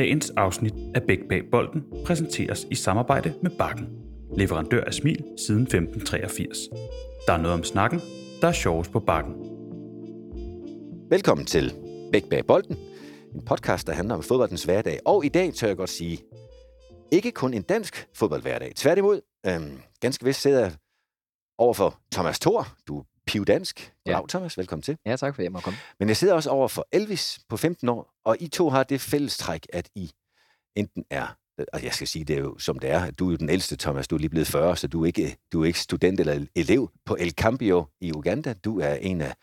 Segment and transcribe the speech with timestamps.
[0.00, 3.88] Dagens afsnit af Bæk Bag Bolden præsenteres i samarbejde med Bakken,
[4.36, 6.58] leverandør af smil siden 1583.
[7.26, 8.00] Der er noget om snakken,
[8.40, 9.34] der er sjovest på Bakken.
[11.10, 11.74] Velkommen til
[12.12, 12.76] Bæk Bag Bolden,
[13.34, 15.00] en podcast, der handler om fodboldens hverdag.
[15.04, 16.18] Og i dag tør jeg godt sige,
[17.12, 18.72] ikke kun en dansk fodboldhverdag.
[18.76, 20.72] Tværtimod, øhm, ganske vist sidder jeg
[21.58, 22.66] over for Thomas Thor.
[22.88, 23.92] Du er piv dansk.
[24.06, 24.26] Goddag, Ja.
[24.28, 24.58] Thomas.
[24.58, 24.96] Velkommen til.
[25.06, 25.78] Ja, tak for, at jeg må komme.
[25.98, 29.00] Men jeg sidder også over for Elvis på 15 år, og I to har det
[29.00, 30.10] fællestræk, at I
[30.76, 31.36] enten er,
[31.72, 33.50] og jeg skal sige det er jo som det er, at du er jo den
[33.50, 36.20] ældste, Thomas, du er lige blevet 40, så du er ikke, du er ikke student
[36.20, 38.52] eller elev på El Cambio i Uganda.
[38.52, 39.34] Du er en af,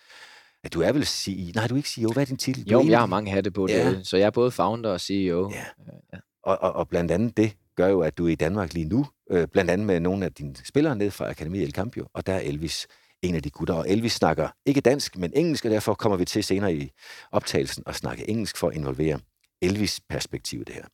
[0.64, 2.70] ja, du er vel CEO, nej, du er ikke CEO, hvad er din titel?
[2.72, 3.90] Jo, jeg har mange hatte på Ja.
[3.90, 5.52] det, så jeg er både founder og CEO.
[5.54, 5.66] Ja.
[6.14, 6.18] ja.
[6.44, 9.08] Og, og, og blandt andet det gør jo, at du er i Danmark lige nu,
[9.32, 12.34] øh, blandt andet med nogle af dine spillere ned fra Akademi El Campio, og der
[12.34, 12.88] er Elvis
[13.28, 13.74] en af de gutter.
[13.74, 16.92] Og Elvis snakker ikke dansk, men engelsk, og derfor kommer vi til senere i
[17.32, 19.20] optagelsen at snakke engelsk for at involvere
[19.62, 20.86] Elvis perspektiv det her.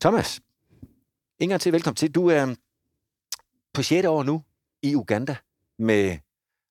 [0.00, 0.40] Thomas,
[1.38, 2.10] en gang til velkommen til.
[2.10, 2.54] Du er
[3.74, 4.06] på 6.
[4.06, 4.42] år nu
[4.82, 5.36] i Uganda
[5.78, 6.18] med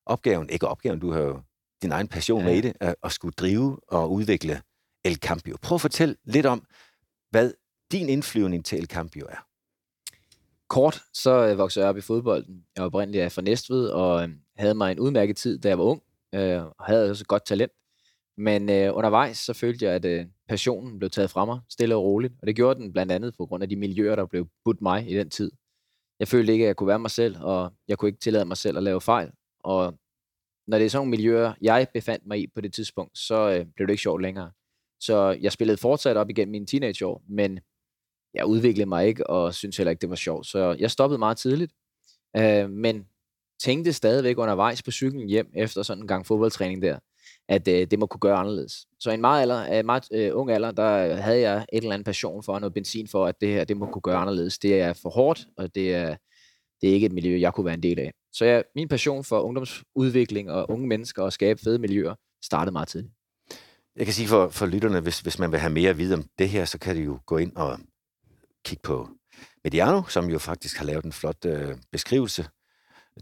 [0.06, 1.42] opgaven, ikke opgaven, du har jo
[1.82, 2.46] din egen passion Ja.
[2.46, 4.62] med i det, at, at skulle drive og udvikle
[5.04, 5.58] El Campio.
[5.62, 6.66] Prøv at fortælle lidt om,
[7.30, 7.54] hvad
[7.92, 9.48] din indflyvning til El Campio er.
[10.70, 12.64] Kort, så øh, voksede jeg op i fodbolden.
[12.76, 15.78] Jeg var oprindeligt af fra Næstved, og øh, havde mig en udmærket tid, da jeg
[15.78, 16.02] var ung,
[16.36, 17.72] øh, og havde også et godt talent.
[18.38, 22.04] Men øh, undervejs, så følte jeg, at øh, passionen blev taget fra mig, stille og
[22.04, 22.34] roligt.
[22.42, 25.12] Og det gjorde den blandt andet på grund af de miljøer, der blev budt mig
[25.12, 25.52] i den tid.
[26.20, 28.58] Jeg følte ikke, at jeg kunne være mig selv, og jeg kunne ikke tillade mig
[28.58, 29.32] selv at lave fejl.
[29.64, 29.94] Og
[30.68, 33.66] når det er sådan nogle miljøer, jeg befandt mig i på det tidspunkt, så øh,
[33.76, 34.52] blev det ikke sjovt længere.
[35.00, 37.60] Så jeg spillede fortsat op igennem mine teenageår, men
[38.36, 40.48] jeg udviklede mig ikke, og synes heller ikke, det var sjovt.
[40.48, 41.72] Så jeg stoppede meget tidligt,
[42.38, 43.06] øh, men
[43.64, 47.00] tænkte stadigvæk undervejs på cyklen hjem, efter sådan en gang fodboldtræning der,
[47.50, 48.88] at øh, det må kunne gøre anderledes.
[49.00, 51.94] Så i en meget, alder, øh, meget øh, ung alder, der havde jeg et eller
[51.94, 54.60] andet passion for, noget benzin for, at det her, det må kunne gøre anderledes.
[54.60, 56.16] Det er for hårdt, og det er,
[56.82, 58.12] det er ikke et miljø, jeg kunne være en del af.
[58.34, 62.16] Så jeg, min passion for ungdomsudvikling og unge mennesker og skabe fede miljøer,
[62.46, 63.14] startede meget tidligt.
[63.96, 66.24] Jeg kan sige for, for lytterne, hvis, hvis man vil have mere at vide om
[66.40, 67.80] det her, så kan de jo gå ind og
[68.66, 69.10] kigge på
[69.64, 72.48] Mediano, som jo faktisk har lavet en flot øh, beskrivelse.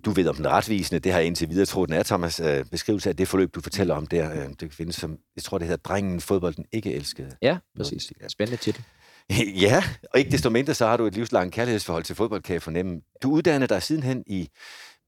[0.05, 0.99] Du ved, om den retvisende.
[0.99, 2.39] Det har jeg indtil videre troet, den er, Thomas.
[2.39, 4.31] Øh, beskrivelse af det forløb, du fortæller om der.
[4.31, 7.31] Øh, det findes som, jeg tror, det hedder Drengen fodbolden ikke elskede.
[7.41, 8.13] Ja, præcis.
[8.27, 8.83] Spændende titel.
[9.61, 9.83] Ja,
[10.13, 13.01] og ikke desto mindre, så har du et livslangt kærlighedsforhold til fodbold, kan jeg fornemme.
[13.23, 14.49] Du uddannede dig sidenhen i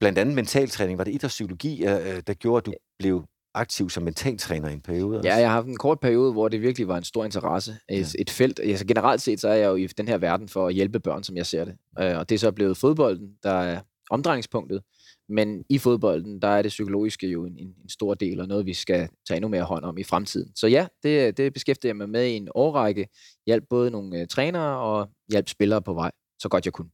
[0.00, 0.98] blandt andet mentaltræning.
[0.98, 3.24] Var det idrætspsykologi, øh, der gjorde, at du blev
[3.56, 5.20] aktiv som mentaltræner i en periode?
[5.24, 7.76] Ja, jeg har haft en kort periode, hvor det virkelig var en stor interesse.
[7.88, 8.20] Et, Ja.
[8.22, 8.60] et felt.
[8.60, 11.22] Altså, generelt set, så er jeg jo i den her verden for at hjælpe børn,
[11.22, 11.76] som jeg ser det.
[12.00, 13.80] Øh, Og det er så blevet fodbolden, der er
[14.10, 14.82] omdrejningspunktet.
[15.28, 18.66] Men i fodbolden, der er det psykologiske jo en, en, en stor del, og noget,
[18.66, 20.52] vi skal tage endnu mere hånd om i fremtiden.
[20.56, 23.08] Så ja, det, det beskæftiger jeg mig med i en årrække.
[23.46, 26.88] Hjælp både nogle uh, trænere og hjælp spillere på vej, så godt jeg kunne.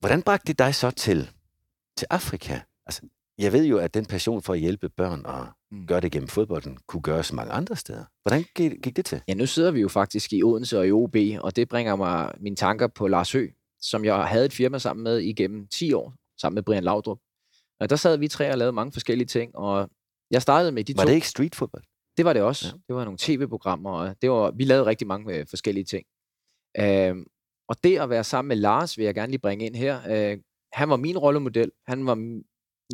[0.00, 1.30] Hvordan bragte det dig så til,
[1.96, 2.60] til Afrika?
[2.86, 3.02] Altså,
[3.42, 5.86] jeg ved jo, at den passion for at hjælpe børn og Mm.
[5.86, 8.04] gøre det gennem fodbolden, kunne gøres mange andre steder.
[8.22, 9.22] Hvordan gik, gik det til?
[9.28, 12.32] Ja, nu sidder vi jo faktisk i Odense og i OB, og det bringer mig
[12.40, 13.48] mine tanker på Lars Hø,
[13.80, 17.18] som jeg havde et firma sammen med igennem 10 år, sammen med Brian Laudrup.
[17.80, 19.90] Og der sad vi tre og lavede mange forskellige ting, og
[20.30, 21.08] jeg startede med de Var to.
[21.08, 21.82] det ikke streetfodbold?
[22.16, 22.66] Det var det også.
[22.66, 22.72] Ja.
[22.88, 26.04] Det var nogle tv-programmer, og det var, vi lavede rigtig mange øh, forskellige ting.
[26.80, 27.24] Øhm,
[27.68, 30.00] og det at være sammen med Lars, vil jeg gerne lige bringe ind her.
[30.32, 30.38] Øh,
[30.72, 31.70] han var min rollemodel.
[31.86, 32.14] Han var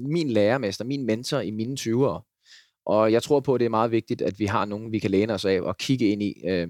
[0.02, 2.28] min lærermester, min mentor i mine 20'ere.
[2.86, 5.10] Og jeg tror på, at det er meget vigtigt, at vi har nogen, vi kan
[5.10, 6.34] læne os af og kigge ind i.
[6.48, 6.68] Øh,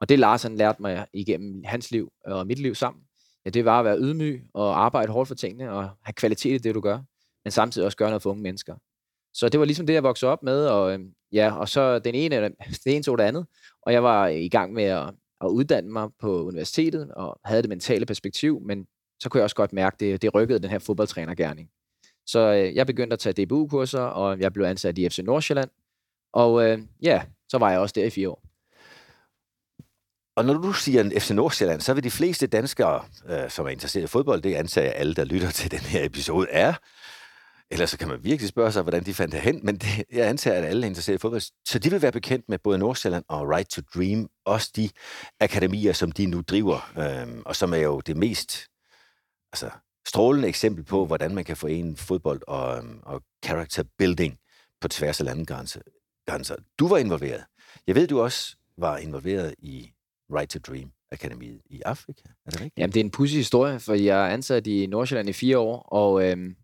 [0.00, 3.02] og det Lars han lærte mig igennem hans liv og mit liv sammen,
[3.44, 6.58] ja, det var at være ydmyg og arbejde hårdt for tingene og have kvalitet i
[6.58, 6.98] det, du gør,
[7.44, 8.74] men samtidig også gøre noget for unge mennesker.
[9.34, 11.00] Så det var ligesom det, jeg voksede op med, og, øh,
[11.32, 12.40] ja, og så den ene,
[12.84, 13.46] det ene tog det andet,
[13.82, 17.68] og jeg var i gang med at, at uddanne mig på universitetet, og havde det
[17.68, 18.86] mentale perspektiv, men
[19.20, 21.68] så kunne jeg også godt mærke, det, det rykkede den her fodboldtrænergærning.
[22.26, 25.70] Så øh, jeg begyndte at tage DBU-kurser, og jeg blev ansat i FC Nordsjælland,
[26.32, 28.42] og øh, ja, så var jeg også der i fire år.
[30.36, 34.04] Og når du siger FC Nordsjælland, så vil de fleste danskere, øh, som er interesseret
[34.04, 36.74] i fodbold, det antager jeg alle, der lytter til den her episode, er.
[37.70, 40.58] Ellers så kan man virkelig spørge sig, hvordan de fandt hen, men det, jeg antager,
[40.58, 41.42] at alle er interesseret i fodbold.
[41.64, 44.90] Så de vil være bekendt med både Nordsjælland og Right to Dream, også de
[45.40, 48.66] akademier, som de nu driver, øh, og som er jo det mest
[49.52, 49.70] altså,
[50.08, 54.38] strålende eksempel på, hvordan man kan forene fodbold og, øhm, og character building
[54.80, 55.80] på tværs af landegrænser.
[56.78, 57.44] Du var involveret.
[57.86, 59.92] Jeg ved, du også var involveret i
[60.34, 62.22] Right to Dream Akademiet i Afrika.
[62.46, 62.78] Er det rigtigt?
[62.78, 65.78] Jamen, det er en pudsig historie, for jeg er ansat i Nordsjælland i fire år,
[65.78, 66.56] og, øhm,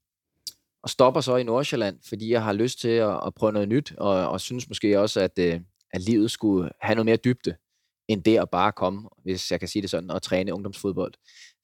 [0.83, 3.95] og stopper så i Nordsjælland, fordi jeg har lyst til at, at prøve noget nyt,
[3.99, 7.57] og, og synes måske også, at, øh, at livet skulle have noget mere dybde.
[8.09, 11.15] end det at bare komme, hvis jeg kan sige det sådan, og træne ungdomsfodbold.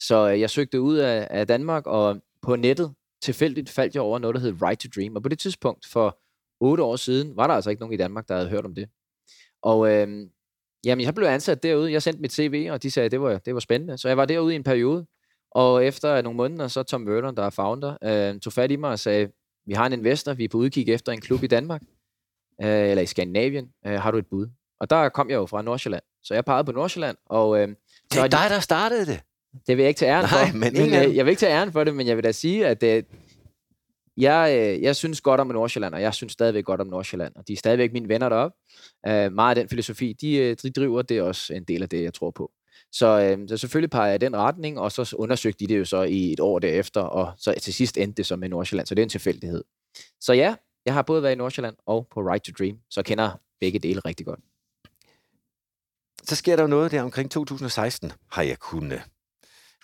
[0.00, 4.18] Så øh, jeg søgte ud af, af Danmark, og på nettet tilfældigt faldt jeg over
[4.18, 5.16] noget, der hed Right to Dream.
[5.16, 6.18] Og på det tidspunkt, for
[6.60, 8.88] otte år siden, var der altså ikke nogen i Danmark, der havde hørt om det.
[9.62, 10.28] Og øh,
[10.84, 11.92] jamen, jeg blev ansat derude.
[11.92, 13.98] Jeg sendte mit CV, og de sagde, at det var, det var spændende.
[13.98, 15.06] Så jeg var derude i en periode.
[15.50, 18.90] Og efter nogle måneder, så Tom Vernon, der er founder, øh, tog fat i mig
[18.90, 19.28] og sagde,
[19.66, 21.82] vi har en investor, vi er på udkig efter en klub i Danmark,
[22.62, 23.72] øh, eller i Skandinavien.
[23.86, 24.46] Øh, har du et bud?
[24.80, 26.02] Og der kom jeg jo fra Nordsjælland.
[26.22, 27.60] Så jeg pegede på Nordsjælland, og...
[27.60, 27.68] Øh,
[28.12, 29.20] det er dig, der startede det.
[29.66, 30.56] Det vil jeg ikke tage æren Nej, for.
[30.56, 32.66] men ingen- øh, jeg vil ikke tage æren for det, men jeg vil da sige,
[32.66, 33.02] at øh,
[34.16, 37.32] jeg, øh, jeg synes godt om Nordsjælland, og jeg synes stadigvæk godt om Nordsjælland.
[37.36, 38.56] Og de er stadigvæk mine venner deroppe.
[39.08, 42.02] Øh, meget af den filosofi, de, de driver, det er også en del af det,
[42.02, 42.52] jeg tror på.
[42.92, 45.84] Så, øh, så selvfølgelig peger jeg i den retning, og så undersøgte de det jo
[45.84, 48.94] så i et år derefter, og så til sidst endte det så med Nordsjælland, så
[48.94, 49.64] det er en tilfældighed.
[50.20, 50.54] Så ja,
[50.86, 54.00] jeg har både været i Nordsjælland og på Right to Dream, så kender begge dele
[54.04, 54.40] rigtig godt.
[56.22, 59.02] Så sker der noget der omkring 2016, har jeg kunnet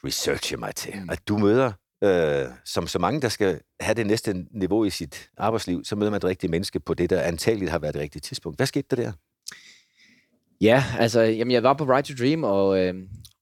[0.05, 0.95] researche mig til.
[1.03, 1.11] Mm.
[1.11, 1.73] At du møder,
[2.05, 6.11] øh, som så mange, der skal have det næste niveau i sit arbejdsliv, så møder
[6.11, 8.59] man et rigtigt menneske på det, der antageligt har været det rigtige tidspunkt.
[8.59, 9.13] Hvad skete der der?
[10.61, 12.95] Ja, altså, jamen, jeg var på Right to Dream, og, øh,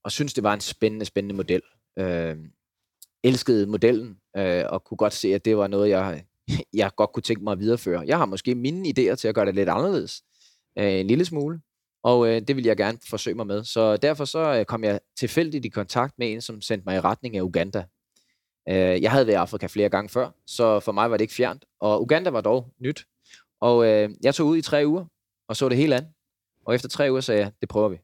[0.04, 1.62] og synes det var en spændende, spændende model.
[1.98, 2.36] Øh,
[3.24, 6.24] elskede modellen, øh, og kunne godt se, at det var noget, jeg,
[6.74, 8.04] jeg godt kunne tænke mig at videreføre.
[8.06, 10.22] Jeg har måske mine idéer til at gøre det lidt anderledes,
[10.78, 11.60] øh, en lille smule,
[12.02, 13.64] og øh, det vil jeg gerne forsøge mig med.
[13.64, 17.00] Så derfor så øh, kom jeg tilfældigt i kontakt med en, som sendte mig i
[17.00, 17.84] retning af Uganda.
[18.68, 21.34] Øh, jeg havde været i Afrika flere gange før, så for mig var det ikke
[21.34, 23.06] fjernt, og Uganda var dog nyt.
[23.60, 25.04] Og øh, jeg tog ud i tre uger,
[25.48, 26.06] og så det hele an.
[26.66, 27.96] Og efter tre uger sagde jeg, det prøver vi.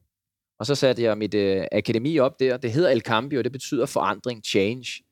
[0.59, 2.57] Og så satte jeg mit øh, akademi op der.
[2.57, 5.03] Det hedder El Cambio, det betyder forandring, change.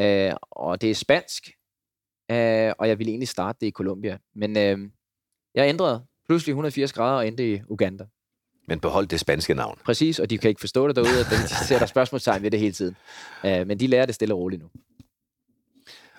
[0.00, 1.50] Øh, og det er spansk.
[2.30, 4.18] Øh, og jeg ville egentlig starte det i Colombia.
[4.34, 4.78] Men øh,
[5.54, 8.06] jeg ændrede pludselig 180 grader og endte i Uganda.
[8.68, 9.78] Men behold det spanske navn.
[9.84, 12.72] Præcis, og de kan ikke forstå det derude, og de sætter spørgsmålstegn ved det hele
[12.72, 12.96] tiden.
[13.44, 14.68] Øh, men de lærer det stille og roligt nu.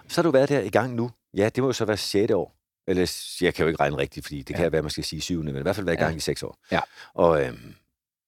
[0.08, 1.12] Så har du været der i gang nu.
[1.38, 2.32] Ja, det må jo så være 6.
[2.32, 2.56] år.
[2.88, 4.56] Eller jeg kan jo ikke regne rigtigt, fordi det ja.
[4.58, 5.44] Kan være, man skal sige 7.
[5.44, 6.18] Men i hvert fald været i gang Ja.
[6.18, 6.58] i 6 år.
[6.72, 6.80] Ja.
[7.14, 7.74] Og, øhm,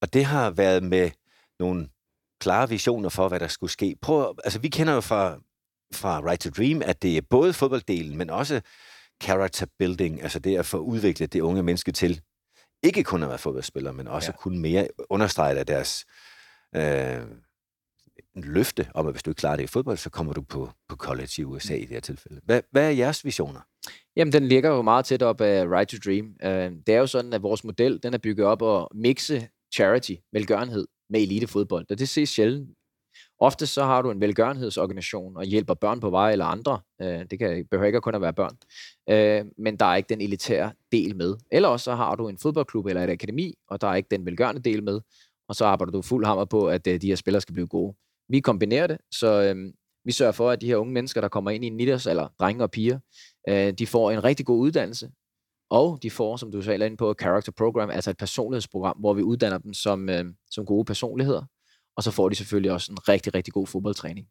[0.01, 1.11] og det har været med
[1.59, 1.87] nogle
[2.39, 3.95] klare visioner for, hvad der skulle ske.
[4.01, 5.37] Prøv, altså, vi kender jo fra,
[5.93, 8.61] fra Right to Dream, at det er både fodbolddelen, men også
[9.23, 12.21] character building, altså det at få udviklet det unge menneske til
[12.83, 14.37] ikke kun at være fodboldspiller, men også ja.
[14.37, 16.05] Kunne mere understrege af deres
[16.75, 17.21] øh,
[18.35, 20.95] løfte om, at hvis du ikke klarer det i fodbold, så kommer du på, på
[20.95, 22.41] college i USA i det her tilfælde.
[22.43, 23.59] Hvad, hvad er jeres visioner?
[24.15, 26.35] Jamen, den ligger jo meget tæt op af Right to Dream.
[26.43, 30.13] Øh, det er jo sådan, at vores model, den er bygget op at mixe charity,
[30.31, 31.85] velgørenhed, med elitefodbold.
[31.89, 32.69] Og det ses sjældent.
[33.43, 36.79] Ofte så har du en velgørenhedsorganisation og hjælper børn på vej eller andre.
[37.01, 38.57] Øh, det kan, behøver ikke kun at være børn.
[39.09, 41.35] Øh, men der er ikke den elitære del med.
[41.51, 44.25] Eller også så har du en fodboldklub eller et akademi, og der er ikke den
[44.25, 45.01] velgørende del med.
[45.49, 47.95] Og så arbejder du fuld hammer på, at øh, de her spillere skal blive gode.
[48.29, 49.73] Vi kombinerer det, så øh,
[50.05, 52.27] vi sørger for, at de her unge mennesker, der kommer ind i en nitters, eller
[52.39, 52.99] drenge og piger,
[53.49, 55.09] øh, de får en rigtig god uddannelse,
[55.69, 59.13] og de får, som du sagde ind på, et character program, altså et personlighedsprogram, hvor
[59.13, 61.45] vi uddanner dem som, øh, som gode personligheder,
[61.95, 64.27] og så får de selvfølgelig også en rigtig, rigtig god fodboldtræning.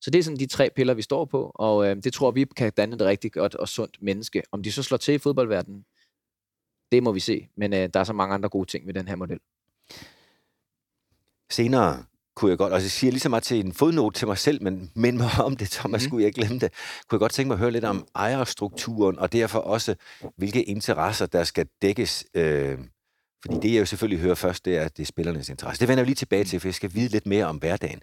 [0.00, 2.44] Så det er sådan de tre piller, vi står på, og øh, det tror vi
[2.56, 4.42] kan danne et rigtig godt og sundt menneske.
[4.52, 5.84] Om de så slår til i fodboldverdenen,
[6.92, 9.08] det må vi se, men øh, der er så mange andre gode ting ved den
[9.08, 9.38] her model.
[11.50, 12.04] Senere
[12.36, 14.62] kunne jeg godt, og jeg siger lige så meget til en fodnote til mig selv,
[14.62, 16.08] men mind mig om det, Thomas, mm.
[16.08, 16.72] Skulle jeg glemme det.
[17.08, 19.94] Kunne jeg godt tænke mig at høre lidt om ejerstrukturen, og derfor også,
[20.36, 22.24] hvilke interesser, der skal dækkes.
[22.34, 22.78] Øh,
[23.42, 25.80] fordi det, jeg jo selvfølgelig hører først, det er, at det er spillernes interesse.
[25.80, 28.00] Det vender jeg lige tilbage til, for jeg skal vide lidt mere om hverdagen.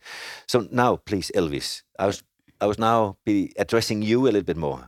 [0.48, 2.24] So now, please, Elvis, I was,
[2.62, 4.84] I was now be addressing you a little bit more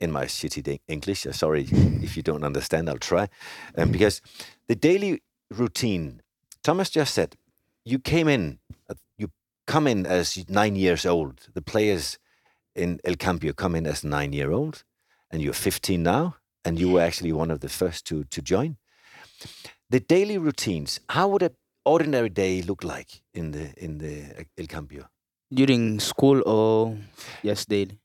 [0.00, 1.26] in my shitty English.
[1.26, 1.62] Uh, Sorry
[2.02, 3.28] if you don't understand, I'll try.
[3.78, 4.22] Um, because
[4.68, 6.22] the daily routine,
[6.62, 7.36] Thomas just said,
[7.84, 9.28] you came in, uh, you
[9.66, 11.48] come in as nine years old.
[11.54, 12.18] The players
[12.74, 14.84] in El Cambio come in as nine year old,
[15.30, 18.76] and you're 15 now, and you were actually one of the first to, to join.
[19.90, 21.54] The daily routines, how would an
[21.84, 25.08] ordinary day look like in the in the uh, El Cambio?
[25.52, 26.96] during school or
[27.42, 27.98] yes, daily?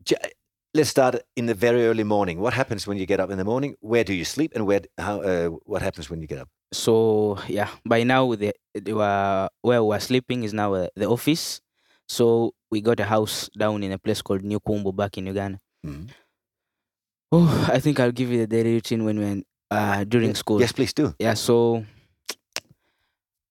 [0.73, 2.39] Let's start in the very early morning.
[2.41, 3.75] What happens when you get up in the morning?
[3.79, 6.49] Where do you sleep, and where how uh, what happens when you get up?
[6.73, 11.07] So yeah, by now the, they were where we are sleeping is now uh, the
[11.07, 11.61] office.
[12.09, 15.59] So we got a house down in a place called New Kumbu back in Uganda.
[15.85, 16.09] Mhm.
[17.31, 20.59] Oh, I think I'll give you the daily routine when we're in, uh, during school.
[20.59, 21.13] Yes, please do.
[21.19, 21.85] Yeah, so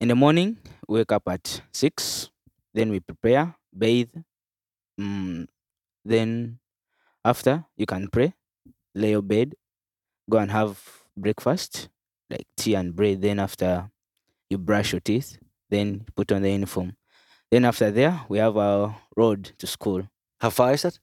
[0.00, 2.30] in the morning, wake up at six,
[2.72, 4.10] then we prepare, bathe.
[5.00, 5.46] Mm,
[6.04, 6.58] then
[7.24, 8.34] after, you can pray,
[8.94, 9.54] lay your bed,
[10.30, 10.78] go and have
[11.16, 11.88] breakfast,
[12.30, 13.22] like tea and bread.
[13.22, 13.90] Then after,
[14.50, 15.38] you brush your teeth,
[15.70, 16.96] then put on the uniform.
[17.50, 20.08] Then after there, we have our road to school.
[20.40, 20.98] How far is that?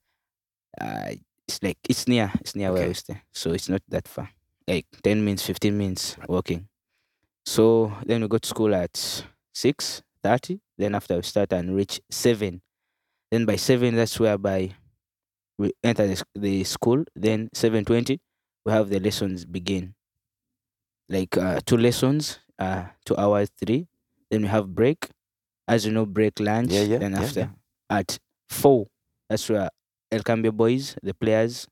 [0.79, 1.11] Uh,
[1.47, 2.87] it's like it's near, it's near where Okay.
[2.89, 4.29] we stay, so it's not that far.
[4.67, 6.67] Like ten minutes, fifteen minutes walking.
[7.45, 10.59] So then we go to school at six thirty.
[10.77, 12.61] Then after we start and reach seven.
[13.31, 14.75] Then by seven, that's where by
[15.57, 17.03] we enter the, the school.
[17.15, 18.19] Then seven twenty,
[18.65, 19.95] we have the lessons begin.
[21.09, 23.87] Like uh, two lessons, uh, two hours three.
[24.29, 25.09] Then we have break.
[25.67, 26.71] As you know, break lunch.
[26.71, 27.49] Yeah, yeah, Then yeah, after yeah.
[27.97, 28.87] at four,
[29.29, 29.69] that's where
[30.11, 31.67] El Cambio boys, the players,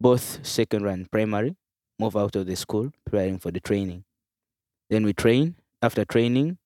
[0.00, 1.56] both secondary and primary,
[1.98, 4.04] move out of the school preparing for the training.
[4.90, 5.56] Then we train.
[5.82, 6.58] After training,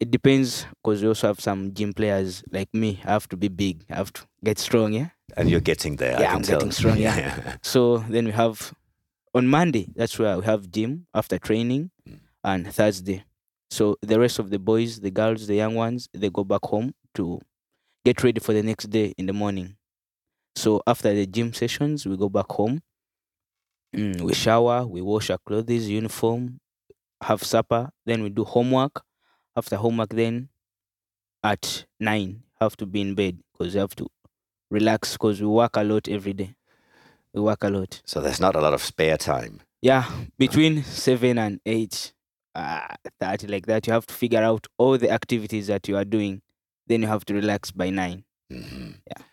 [0.00, 3.00] it depends because we also have some gym players like me.
[3.04, 3.84] I have to be big.
[3.90, 4.92] I have to get strong.
[4.92, 5.08] Yeah.
[5.36, 6.16] And you're getting there.
[6.16, 6.58] I Yeah, can I'm tell.
[6.60, 7.56] getting strong, yeah.
[7.62, 8.72] So then we have
[9.34, 9.88] on Monday.
[9.94, 12.20] That's where we have gym after training, Mm.
[12.44, 13.24] and Thursday.
[13.70, 16.94] So the rest of the boys, the girls, the young ones, they go back home
[17.16, 17.40] to
[18.04, 19.76] get ready for the next day in the morning.
[20.56, 22.80] So after the gym sessions, we go back home.
[23.94, 26.60] Mm, we shower, we wash our clothes, uniform,
[27.22, 29.02] have supper, then we do homework.
[29.56, 30.50] After homework, then
[31.42, 34.06] at nine, have to be in bed because you have to
[34.70, 36.54] relax because we work a lot every day.
[37.32, 38.00] We work a lot.
[38.04, 39.60] So there's not a lot of spare time.
[39.80, 40.04] Yeah,
[40.38, 42.12] between seven and eight,
[42.54, 42.80] uh,
[43.20, 46.42] thirty like that, you have to figure out all the activities that you are doing.
[46.86, 48.24] Then you have to relax by nine.
[48.52, 48.94] Mhm.
[49.06, 49.24] Yeah.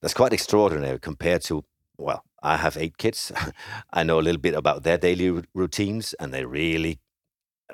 [0.00, 1.64] That's quite extraordinary compared to,
[1.98, 2.22] well,
[2.54, 3.32] I have eight kids.
[3.98, 7.00] I know a little bit about their daily routines, and they really,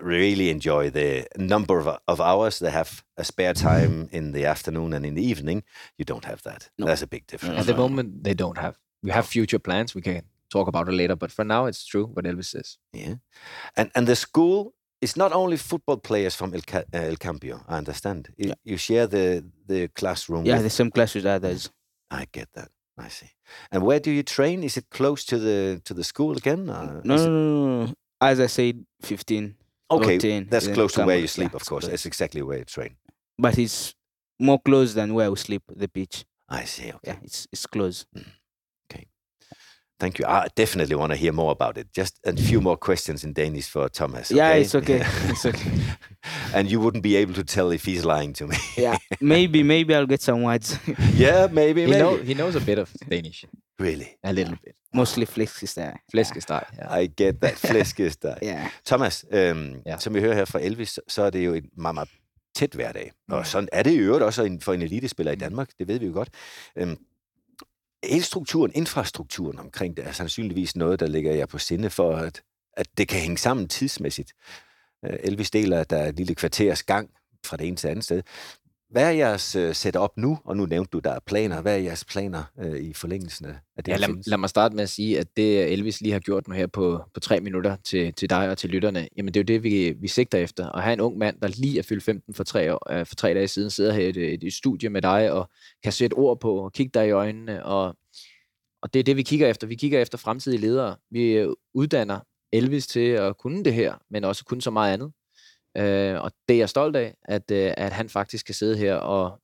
[0.00, 4.92] really enjoy the number of, of hours they have a spare time in the afternoon
[4.94, 5.62] and in the evening.
[5.98, 6.70] You don't have that.
[6.78, 6.86] No.
[6.86, 7.60] That's a big difference.
[7.60, 8.76] At the moment, they don't have.
[9.02, 9.94] We have future plans.
[9.94, 11.16] We can talk about it later.
[11.16, 12.78] But for now, it's true what Elvis says.
[12.92, 13.14] Yeah.
[13.76, 17.60] And and the school is not only football players from El, Ca- uh, El Campio,
[17.68, 18.28] I understand.
[18.36, 18.54] You, Yeah.
[18.64, 21.70] you share the, the classroom Yeah, with the same class with others.
[22.10, 22.68] I get that.
[23.06, 23.30] I see.
[23.72, 24.62] And where do you train?
[24.62, 26.68] Is it close to the to the school again?
[26.70, 27.94] Uh, No, no, no, no.
[28.20, 29.56] As I said, fifteen.
[29.90, 31.84] Okay, 10, that's close to where you sleep, Yeah, of course.
[31.84, 31.90] close.
[31.90, 32.96] That's exactly where you train.
[33.38, 33.94] But it's
[34.40, 35.62] more close than where we sleep.
[35.68, 36.24] The pitch.
[36.48, 36.88] I see.
[36.96, 36.98] Okay.
[37.12, 38.06] Yeah, it's it's close.
[40.02, 40.26] Thank you.
[40.28, 41.86] I definitely want to hear more about it.
[42.00, 44.30] Just a few more questions in Danish for Thomas.
[44.30, 45.00] Yeah, it's okay.
[45.32, 45.70] It's okay.
[46.54, 48.56] and you wouldn't be able to tell if he's lying to me.
[48.78, 50.78] Yeah, maybe maybe I'll get some words.
[51.24, 51.98] yeah, maybe, He, maybe.
[52.02, 53.44] know, he knows a bit of Danish.
[53.80, 54.08] really?
[54.24, 54.74] A little bit.
[54.94, 55.92] Mostly flæskesteg.
[56.10, 56.62] Flæskesteg.
[56.78, 57.02] Yeah.
[57.02, 57.54] I get that.
[57.70, 58.36] Flæskesteg.
[58.42, 58.66] Yeah.
[58.86, 59.96] Thomas, øhm, Ja.
[59.98, 62.08] som vi hører her fra Elvis, så- så er det jo en meget, meget
[62.56, 63.12] tæt hverdag.
[63.30, 65.98] Og sådan er det i øvrigt også en- for en elitespiller i Danmark, det ved
[65.98, 66.28] vi jo godt.
[66.76, 66.96] Øhm,
[68.04, 72.42] hele strukturen, infrastrukturen omkring det, er sandsynligvis noget, der ligger jeg på sinde for, at,
[72.76, 74.32] at det kan hænge sammen tidsmæssigt.
[75.04, 77.10] Øh, Elvis deler, at der er et lille kvarters gang
[77.46, 78.22] fra det ene til det andet sted.
[78.92, 80.38] Hvad er jeres uh, setup nu?
[80.44, 81.62] Og nu nævnte du, der er planer.
[81.62, 83.88] Hvad er jeres planer uh, i forlængelsen af det?
[83.88, 86.54] Ja, lad, lad mig starte med at sige, at det Elvis lige har gjort nu
[86.54, 89.58] her på, på tre minutter til, til dig og til lytterne, jamen det er jo
[89.58, 90.70] det, vi, vi sigter efter.
[90.70, 93.14] At have en ung mand, der lige er fyldt 15 for tre, år, øh, for
[93.14, 95.50] tre dage siden, sidder her i et, et, et studie med dig og
[95.82, 97.64] kan sætte ord på og kigge dig i øjnene.
[97.64, 97.96] Og,
[98.82, 99.66] og det er det, vi kigger efter.
[99.66, 100.96] Vi kigger efter fremtidige ledere.
[101.10, 102.20] Vi øh, uddanner
[102.52, 105.12] Elvis til at kunne det her, men også kunne så meget andet.
[105.76, 108.94] Øh, og det er jeg stolt af, at, øh, at han faktisk kan sidde her
[108.94, 109.40] og,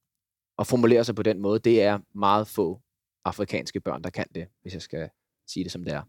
[0.56, 1.58] og formulere sig på den måde.
[1.58, 2.80] Det er meget få
[3.25, 5.08] afrikanske børn, der kan det, hvis jeg skal
[5.47, 6.02] sige det som det er.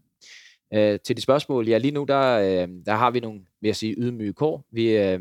[0.74, 3.76] Øh, til de spørgsmål, ja lige nu, der, øh, der har vi nogle, vil jeg
[3.76, 4.64] sige, ydmyge kår.
[4.70, 5.20] Vi, øh,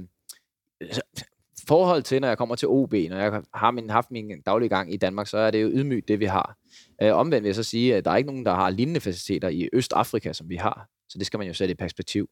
[1.68, 4.94] forhold til, når jeg kommer til OB, når jeg har min, haft min daglige gang
[4.94, 6.58] i Danmark, så er det jo ydmygt, det vi har.
[7.02, 9.50] Øh, omvendt vil jeg så sige, at der er ikke nogen, der har lignende faciliteter
[9.50, 10.90] i Østafrika, som vi har.
[11.10, 12.30] Så det skal man jo sætte i perspektiv.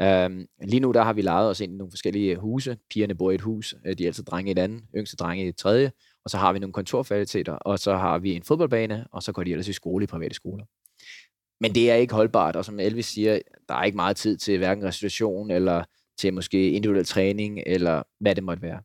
[0.00, 2.78] Øhm, lige nu der har vi lejet os ind i nogle forskellige huse.
[2.90, 5.44] Pigerne bor i et hus, øh, de de altid drenge i et andet, yngste drenge
[5.44, 5.92] i et tredje.
[6.24, 9.42] Og så har vi nogle kontorfaciliteter, og så har vi en fodboldbane, og så går
[9.42, 10.64] de ellers i skole i private skoler.
[11.60, 14.58] Men det er ikke holdbart, og som Elvis siger, der er ikke meget tid til
[14.58, 15.84] hverken restitution, eller
[16.18, 18.80] til måske individuel træning, eller hvad det måtte være.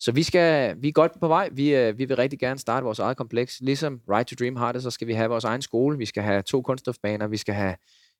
[0.00, 1.48] Så vi, skal, vi er godt på vej.
[1.52, 3.60] Vi, øh, vi vil rigtig gerne starte vores eget kompleks.
[3.60, 5.98] Ligesom Right to Dream har det, så skal vi have vores egen skole.
[5.98, 7.74] Vi skal have to kunststofbaner, vi skal have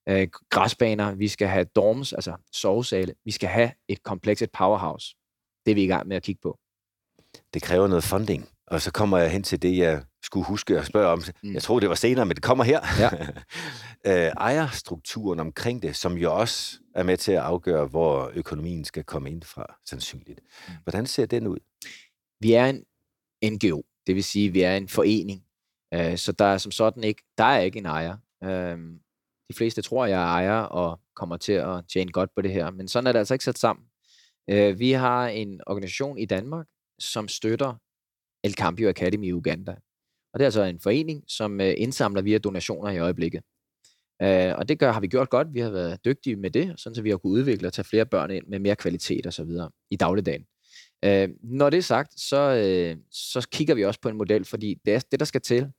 [0.09, 3.15] øh, græsbaner, vi skal have dorms, altså sovesale.
[3.25, 5.17] Vi skal have et kompleks, et powerhouse.
[5.67, 6.59] Det er vi i gang med at kigge på.
[7.55, 8.49] det kræver noget funding.
[8.67, 11.23] Og så kommer jeg hen til det, jeg skulle huske at spørge om.
[11.43, 11.55] Mm.
[11.55, 12.81] Jeg tror, det var senere, men det kommer her.
[12.99, 13.11] Ja.
[14.27, 19.05] øh, ejerstrukturen omkring det, som jo også er med til at afgøre, hvor økonomien skal
[19.05, 20.41] komme ind fra, sandsynligt.
[20.69, 20.75] Mm.
[20.83, 21.59] Hvordan ser den ud?
[22.41, 22.85] Vi er en
[23.53, 25.45] NGO, det vil sige, at vi er en forening.
[25.95, 28.17] Øh, så der er som sådan ikke, der er ikke en ejer.
[28.45, 28.79] Øh,
[29.51, 32.89] de fleste tror, jeg ejer og kommer til at tjene godt på det her, men
[32.89, 33.85] sådan er det altså ikke sat sammen.
[34.51, 36.67] Øh, vi har en organisation i Danmark,
[36.99, 37.75] som støtter
[38.45, 39.73] El Cambio Academy i Uganda.
[40.33, 43.43] Og det er altså en forening, som øh, indsamler via donationer i øjeblikket.
[44.23, 45.55] Øh, og det gør, har vi gjort godt.
[45.55, 48.07] Vi har været dygtige med det, sådan så vi har kunnet udvikle og tage flere
[48.07, 50.45] børn ind med mere kvalitet og så videre i dagligdagen.
[51.05, 54.77] Øh, når det er sagt, så, øh, så kigger vi også på en model, fordi
[54.85, 55.73] det er det, der skal til,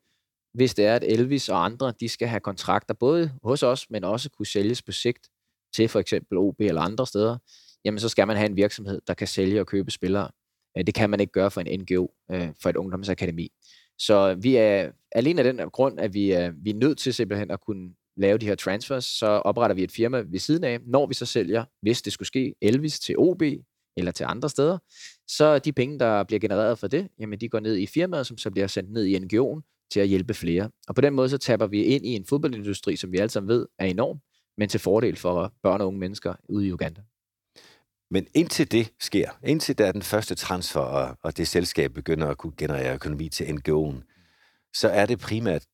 [0.54, 4.04] hvis det er, at Elvis og andre, de skal have kontrakter, både hos os, men
[4.04, 5.30] også kunne sælges på sigt
[5.76, 7.38] til for eksempel OB eller andre steder,
[7.86, 10.30] jamen så skal man have en virksomhed, der kan sælge og købe spillere.
[10.78, 13.52] Øh, det kan man ikke gøre for en NGO, øh, for et ungdomsakademi.
[13.98, 17.52] Så vi er alene af den grund, at vi er, vi er nødt til simpelthen
[17.52, 20.80] at kunne lave de her transfers, så opretter vi et firma ved siden af.
[20.82, 23.42] Når vi så sælger, hvis det skulle ske, Elvis til OB
[23.98, 24.78] eller til andre steder,
[25.28, 28.38] så de penge, der bliver genereret for det, jamen de går ned i firmaet, som
[28.38, 30.70] så bliver sendt ned i NGO'en til at hjælpe flere.
[30.88, 33.48] Og på den måde så tapper vi ind i en fodboldindustri, som vi alle sammen
[33.48, 34.20] ved er enorm,
[34.58, 37.02] men til fordel for børn og unge mennesker ude i Uganda.
[38.12, 42.28] Men indtil det sker, indtil der er den første transfer, og, og det selskab begynder
[42.28, 44.04] at kunne generere økonomi til NGO'en,
[44.74, 45.66] så er det primært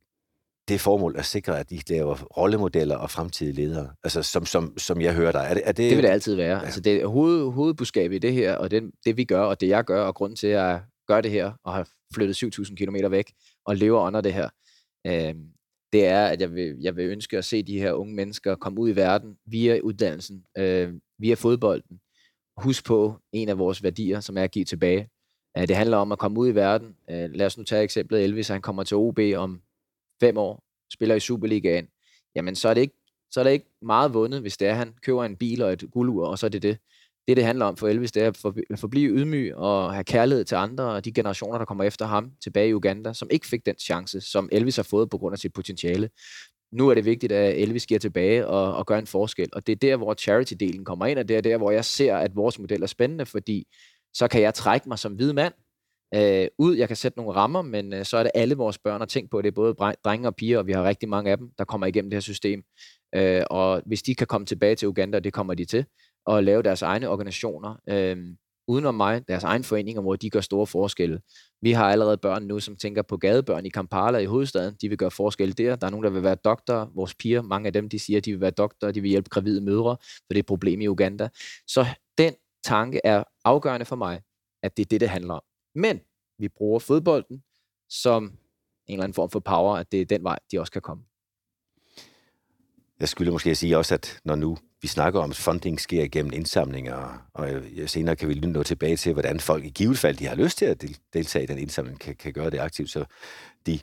[0.68, 5.02] det formål at sikre, at de laver rollemodeller og fremtidige ledere, altså som, som, som
[5.02, 5.46] jeg hører dig.
[5.50, 5.90] Er det, er det...
[5.90, 6.58] det vil det altid være.
[6.58, 6.64] Ja.
[6.64, 9.84] Altså det hoved, hovedbudskabet i det her, og det, det vi gør, og det jeg
[9.84, 13.32] gør, og grund til, at jeg gør det her, og har flyttet 7.000 km væk,
[13.66, 14.50] og lever under det her,
[15.08, 15.36] øh,
[15.94, 18.80] det er, at jeg vil, jeg vil ønske at se de her unge mennesker komme
[18.80, 22.00] ud i verden via uddannelsen, øh, via fodbolden.
[22.58, 25.10] Husk på en af vores værdier, som er at give tilbage.
[25.58, 26.96] Øh, det handler om at komme ud i verden.
[27.10, 29.62] Øh, lad os nu tage eksemplet Elvis, han kommer til OB om
[30.20, 31.88] fem år, spiller i Superligaen.
[32.36, 32.96] Jamen, så er det ikke,
[33.32, 35.74] så er det ikke meget vundet, hvis det er, at han køber en bil og
[35.74, 36.78] et guldur, og så er det det.
[37.28, 38.28] Det, det handler om for Elvis, det er
[38.70, 42.32] at forblive ydmyg og have kærlighed til andre og de generationer, der kommer efter ham
[42.44, 45.40] tilbage i Uganda, som ikke fik den chance, som Elvis har fået på grund af
[45.40, 46.10] sit potentiale
[46.72, 49.50] nu er det vigtigt, at Elvis giver tilbage og, og gør en forskel.
[49.54, 52.16] Og det er der, hvor charity-delen kommer ind, og det er der, hvor jeg ser,
[52.16, 53.68] at vores model er spændende, fordi
[54.14, 55.54] så kan jeg trække mig som hvid mand
[56.16, 56.76] øh, ud.
[56.76, 59.32] Jeg kan sætte nogle rammer, men øh, så er det alle vores børn og tænk
[59.32, 59.42] på.
[59.42, 59.74] Det er både
[60.04, 62.22] drenge og piger, og vi har rigtig mange af dem, der kommer igennem det her
[62.22, 62.64] system.
[63.16, 65.86] Øh, og hvis de kan komme tilbage til Uganda, og det kommer de til,
[66.28, 68.18] og lave deres egne organisationer, øh,
[68.68, 71.22] udenom mig, deres egen foreninger, hvor de gør store forskelle.
[71.62, 74.76] Vi har allerede børn nu, som tænker på gadebørn i Kampala i hovedstaden.
[74.82, 75.76] De vil gøre forskel der.
[75.76, 76.92] Der er nogen, der vil være doktor.
[76.96, 79.30] Vores piger, mange af dem, de siger, at de vil være doktor, de vil hjælpe
[79.30, 81.30] gravide mødre, for det er et problem i Uganda.
[81.68, 81.86] Så
[82.18, 84.22] den tanke er afgørende for mig,
[84.64, 85.42] at det er det, det handler om.
[85.76, 86.00] Men
[86.40, 87.44] vi bruger fodbolden
[87.90, 90.82] som en eller anden form for power, at det er den vej, de også kan
[90.82, 91.04] komme.
[93.00, 96.34] Jeg skulle måske sige også, at når nu vi snakker om, at funding sker igennem
[96.34, 97.50] indsamlinger, og
[97.86, 100.66] senere kan vi nå tilbage til, hvordan folk i givet fald, de har lyst til
[100.66, 102.90] at deltage i den indsamling, kan, kan gøre det aktivt.
[102.90, 103.06] Så
[103.66, 103.80] de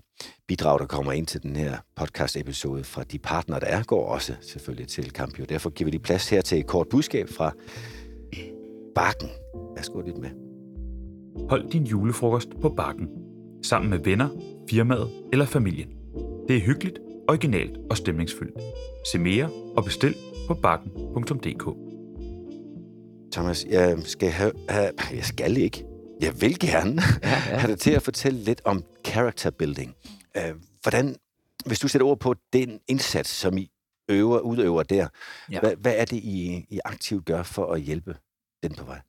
[0.49, 4.35] bidrag, der kommer ind til den her podcast-episode fra de partnere, der er, går også
[4.43, 5.45] selvfølgelig til Campio.
[5.45, 7.53] Derfor giver vi lige plads her til et kort budskab fra
[8.95, 9.29] Bakken.
[9.77, 10.31] Værsgo lidt med.
[11.49, 13.09] Hold din julefrokost på Bakken.
[13.63, 14.29] Sammen med venner,
[14.71, 15.89] firmaet eller familien.
[16.49, 16.99] Det er hyggeligt,
[17.29, 18.61] originalt og stemningsfyldt.
[19.13, 20.15] Se mere og bestil
[20.47, 21.65] på bakken.dk.
[23.33, 24.93] Thomas, jeg skal have, have...
[25.19, 25.85] Jeg skal ikke.
[26.21, 27.37] Jeg vil gerne ja, ja.
[27.37, 29.95] have dig til at fortælle lidt om character building.
[30.39, 31.17] Uh, hvordan,
[31.67, 33.71] hvis du sætter ord på den indsats, som I
[34.09, 35.09] øver, udøver der,
[35.51, 35.61] ja.
[35.61, 38.17] hvad, hvad er det, I, I aktivt gør for at hjælpe
[38.63, 39.01] den på vej?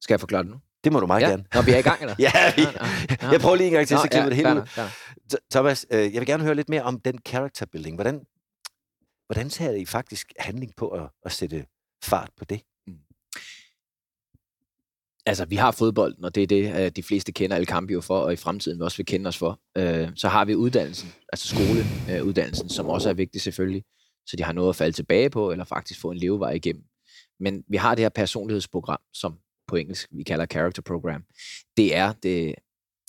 [0.00, 0.60] Skal jeg forklare det nu?
[0.84, 1.28] Det må du meget ja.
[1.28, 1.44] gerne.
[1.54, 2.14] Nå, vi er i gang, eller?
[2.26, 4.50] ja, vi, ja, jeg prøver lige en gang til, Nå, så klipper ja, det hele
[4.52, 5.38] ud.
[5.50, 7.96] Thomas, øh, jeg vil gerne høre lidt mere om den character building.
[7.96, 8.20] Hvordan,
[9.26, 11.66] hvordan tager I faktisk handling på at, at sætte
[12.04, 12.60] fart på det?
[12.86, 12.94] Mm.
[15.26, 18.18] Altså, vi har fodbolden, og det er det, øh, de fleste kender El Cambio for,
[18.18, 19.60] og i fremtiden vi også vil kende os for.
[19.78, 23.84] Øh, så har vi uddannelsen, altså skoleuddannelsen, som også er vigtig selvfølgelig,
[24.26, 26.84] så de har noget at falde tilbage på, eller faktisk få en levevej igennem.
[27.40, 31.24] Men vi har det her personlighedsprogram, som på engelsk, vi kalder character program.
[31.76, 32.54] Det er det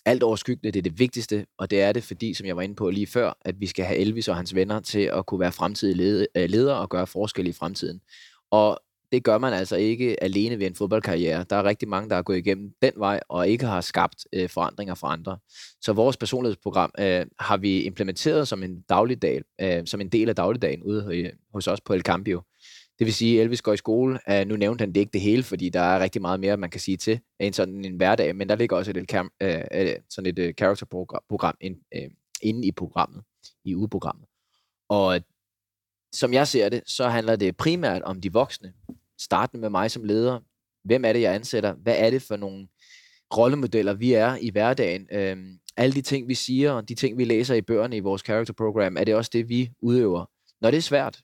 [0.05, 2.75] alt overskyggende, det er det vigtigste, og det er det, fordi, som jeg var inde
[2.75, 5.51] på lige før, at vi skal have Elvis og hans venner til at kunne være
[5.51, 8.01] fremtidige øh, ledere og gøre forskel i fremtiden.
[8.51, 8.79] Og
[9.11, 11.45] det gør man altså ikke alene ved en fodboldkarriere.
[11.49, 14.49] Der er rigtig mange, der har gået igennem den vej og ikke har skabt øh,
[14.49, 15.37] forandringer for andre.
[15.81, 20.35] Så vores personlighedsprogram øh, har vi implementeret som en dagligdag, øh, som en del af
[20.35, 22.41] dagligdagen ude øh, hos os på El Cambio.
[22.99, 24.19] Det vil sige, at Elvis går i skole.
[24.31, 26.69] Uh, nu nævnte han det ikke det hele, fordi der er rigtig meget mere, man
[26.69, 30.38] kan sige til en sådan en hverdag, men der ligger også et, uh, uh, sådan
[30.38, 33.23] et uh, character-program ind, uh, inde i programmet,
[33.65, 34.27] i ugeprogrammet.
[34.89, 35.21] Og
[36.13, 38.73] som jeg ser det, så handler det primært om de voksne.
[39.19, 40.39] Startende med mig som leder.
[40.84, 41.73] Hvem er det, jeg ansætter?
[41.73, 42.67] Hvad er det for nogle
[43.38, 45.08] rollemodeller, vi er i hverdagen?
[45.15, 45.43] Uh,
[45.77, 48.53] alle de ting, vi siger, og de ting, vi læser i bøgerne i vores character
[48.53, 50.25] program, er det også det, vi udøver.
[50.62, 51.21] Når det er svært,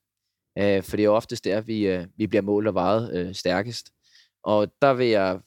[0.57, 3.91] Øh, for det er oftest der, vi, øh, vi bliver målt og vejet øh, stærkest.
[4.43, 5.39] Og der vil jeg,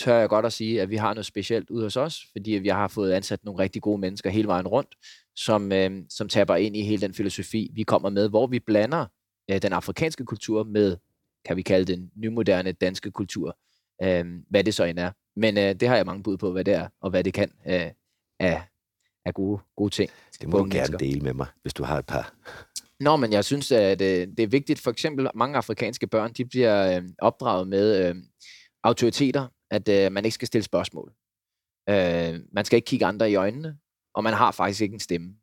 [0.00, 2.68] tør jeg godt at sige, at vi har noget specielt ud hos os, fordi vi
[2.68, 4.94] har fået ansat nogle rigtig gode mennesker hele vejen rundt,
[5.36, 9.06] som, øh, som taber ind i hele den filosofi, vi kommer med, hvor vi blander
[9.50, 10.96] øh, den afrikanske kultur med,
[11.44, 13.58] kan vi kalde den nymoderne danske kultur,
[14.02, 15.10] øh, hvad det så end er.
[15.36, 17.50] Men øh, det har jeg mange bud på, hvad det er, og hvad det kan
[17.66, 17.90] øh,
[18.40, 18.62] af,
[19.24, 20.10] af gode, gode ting.
[20.40, 22.34] Det må du gerne dele med mig, hvis du har et par.
[23.00, 24.80] Nå, men jeg synes, at øh, det er vigtigt.
[24.80, 28.16] For eksempel, mange afrikanske børn, de bliver øh, opdraget med øh,
[28.82, 31.12] autoriteter, at øh, man ikke skal stille spørgsmål.
[31.88, 33.78] Øh, man skal ikke kigge andre i øjnene,
[34.14, 35.36] og man har faktisk ikke en stemme.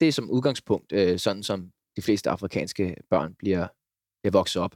[0.00, 3.66] Det er som udgangspunkt øh, sådan, som de fleste afrikanske børn bliver,
[4.22, 4.74] bliver vokset op.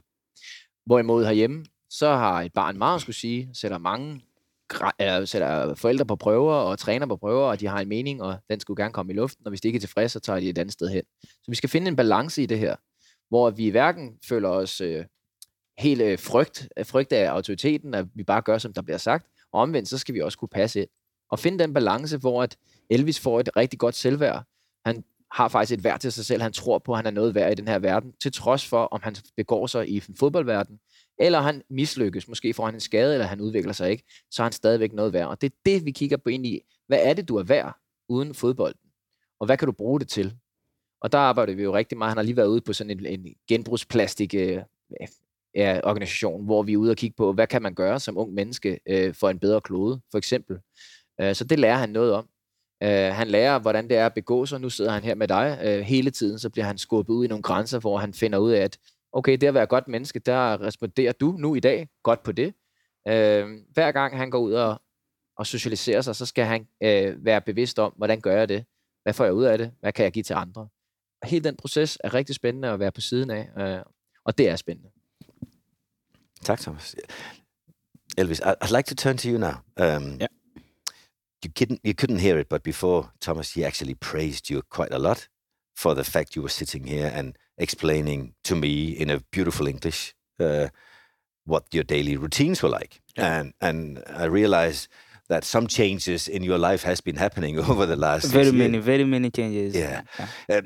[0.85, 4.21] Hvorimod herhjemme, så har et barn meget at skulle sige, sætter mange
[5.25, 8.59] sætter forældre på prøver og træner på prøver, og de har en mening, og den
[8.59, 10.57] skulle gerne komme i luften, og hvis de ikke er tilfredse, så tager de et
[10.57, 11.03] andet sted hen.
[11.23, 12.75] Så vi skal finde en balance i det her,
[13.29, 15.05] hvor vi hverken føler os øh,
[15.79, 19.27] helt øh, frygt, øh, frygt af autoriteten, at vi bare gør, som der bliver sagt,
[19.51, 20.89] og omvendt, så skal vi også kunne passe ind.
[21.31, 22.57] Og finde den balance, hvor at
[22.89, 24.43] Elvis får et rigtig godt selvværd.
[24.85, 26.41] Han har faktisk et værd til sig selv.
[26.41, 28.83] Han tror på, at han er noget værd i den her verden, til trods for,
[28.85, 30.79] om han begår sig i en fodboldverden,
[31.23, 34.43] eller han mislykkes, måske får han en skade, eller han udvikler sig ikke, så er
[34.43, 35.27] han stadigvæk noget værd.
[35.27, 36.61] Og det er det, vi kigger på ind i.
[36.87, 37.77] Hvad er det, du er værd
[38.09, 38.89] uden fodbolden?
[39.39, 40.33] Og hvad kan du bruge det til?
[41.01, 42.09] Og der arbejder vi jo rigtig meget.
[42.09, 44.61] Han har lige været ude på sådan en, en genbrugsplastik øh,
[45.55, 48.33] ja, organisation, hvor vi er ude og kigge på, hvad kan man gøre som ung
[48.33, 50.57] menneske øh, for en bedre klode, for eksempel.
[51.21, 52.29] Øh, så det lærer han noget om.
[52.83, 54.61] Øh, han lærer, hvordan det er at begå sig.
[54.61, 57.27] Nu sidder han her med dig øh, hele tiden, så bliver han skubbet ud i
[57.27, 58.77] nogle grænser, hvor han finder ud af, at
[59.13, 62.53] okay, det at være godt menneske, der responderer du nu i dag godt på det.
[63.07, 64.81] Øh, hver gang han går ud og,
[65.37, 68.65] og socialiserer sig, så skal han øh, være bevidst om, hvordan gør jeg det?
[69.03, 69.71] Hvad får jeg ud af det?
[69.79, 70.67] Hvad kan jeg give til andre?
[71.21, 73.83] Og hele den proces er rigtig spændende at være på siden af, øh,
[74.25, 74.89] og det er spændende.
[76.41, 76.95] Tak, Thomas.
[78.17, 79.55] Elvis, I'd like to turn to you now.
[79.77, 80.27] Um, yeah.
[81.45, 84.97] You couldn't, you couldn't hear it, but before Thomas, he actually praised you quite a
[84.97, 85.27] lot
[85.77, 90.15] for the fact you were sitting here and explaining to me in a beautiful English
[90.39, 90.67] uh,
[91.45, 93.01] what your daily routines were like.
[93.15, 93.39] Yeah.
[93.39, 94.87] And and I realized
[95.29, 98.85] that some changes in your life has been happening over the last very many, years.
[98.85, 99.75] very many changes.
[99.75, 100.01] Yeah.
[100.19, 100.57] yeah.
[100.57, 100.65] Um,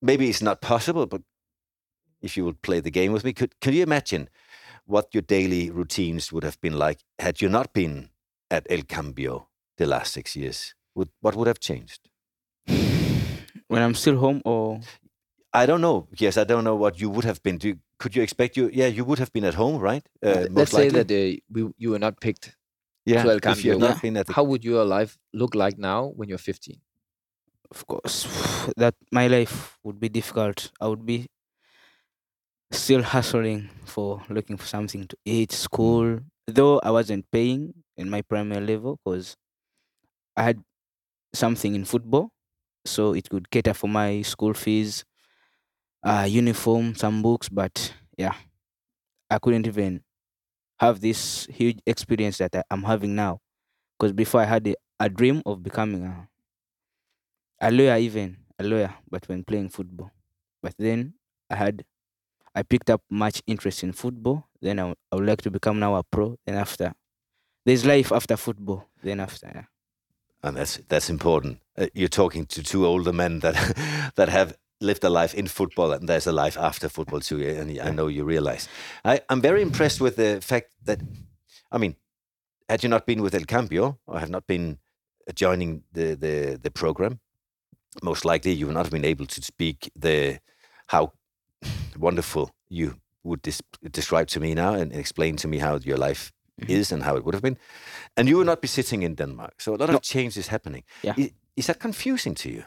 [0.00, 1.22] maybe it's not possible, but
[2.22, 4.28] if you would play the game with me, could can you imagine
[4.86, 8.10] what your daily routines would have been like had you not been
[8.50, 10.74] at El Cambio the last six years?
[10.94, 12.08] Would, what would have changed?
[13.68, 14.80] When I'm still home, or
[15.54, 16.08] I don't know.
[16.18, 17.58] Yes, I don't know what you would have been.
[17.58, 18.68] Do, could you expect you?
[18.72, 20.04] Yeah, you would have been at home, right?
[20.20, 22.56] Uh, Let's say that uh, we, you were not picked.
[23.06, 24.32] Yeah, to El if you not been at the...
[24.32, 26.80] How would your life look like now when you're 15?
[27.70, 28.26] Of course,
[28.76, 30.72] that my life would be difficult.
[30.80, 31.28] I would be
[32.72, 36.18] still hustling for looking for something to eat, school.
[36.48, 39.36] Though I wasn't paying in my primary level because
[40.36, 40.64] I had
[41.32, 42.30] something in football,
[42.84, 45.04] so it could cater for my school fees
[46.04, 48.34] uh, uniform, some books, but yeah,
[49.30, 50.02] I couldn't even
[50.78, 53.40] have this huge experience that I, am having now.
[53.98, 56.28] Because before I had a, a dream of becoming a,
[57.60, 60.10] a lawyer, even a lawyer, but when playing football.
[60.62, 61.14] But then
[61.48, 61.84] I had,
[62.54, 64.48] I picked up much interest in football.
[64.60, 66.36] Then I, would like to become now a pro.
[66.46, 66.92] Then after,
[67.64, 68.88] there's life after football.
[69.02, 69.64] Then after, yeah.
[70.42, 71.60] And that's that's important.
[71.78, 75.92] Uh, you're talking to two older men that that have lived a life in football
[75.92, 77.40] and there's a life after football too.
[77.42, 78.68] And I know you realize.
[79.04, 81.00] I, I'm very impressed with the fact that,
[81.72, 81.96] I mean,
[82.68, 84.78] had you not been with El Cambio or have not been
[85.34, 87.20] joining the, the, the program,
[88.02, 90.38] most likely you would not have been able to speak the
[90.88, 91.12] how
[91.98, 93.40] wonderful you would
[93.90, 96.70] describe to me now and explain to me how your life mm-hmm.
[96.70, 97.56] is and how it would have been.
[98.16, 99.60] And you would not be sitting in Denmark.
[99.60, 99.96] So a lot no.
[99.96, 100.84] of change is happening.
[101.02, 101.14] Yeah.
[101.16, 102.64] Is, is that confusing to you?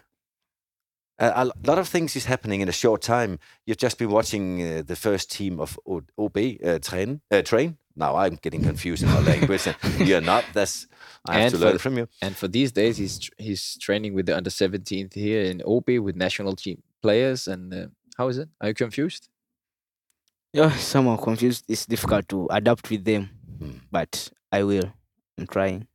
[1.20, 3.40] A lot of things is happening in a short time.
[3.66, 5.80] You've just been watching uh, the first team of
[6.18, 7.22] OB uh, train.
[7.32, 7.78] Uh, train.
[7.96, 9.68] Now I'm getting confused in my language.
[9.98, 10.46] You're not.
[10.54, 10.88] That's
[11.28, 12.08] I have and to for, learn from you.
[12.22, 16.16] And for these days, he's he's training with the under 17th here in OB with
[16.16, 17.48] national team players.
[17.48, 18.50] And uh, how is it?
[18.62, 19.30] Are you confused?
[20.54, 21.66] Yeah, somewhat confused.
[21.68, 23.78] It's difficult to adapt with them, hmm.
[23.92, 24.94] but I will.
[25.38, 25.88] I'm trying.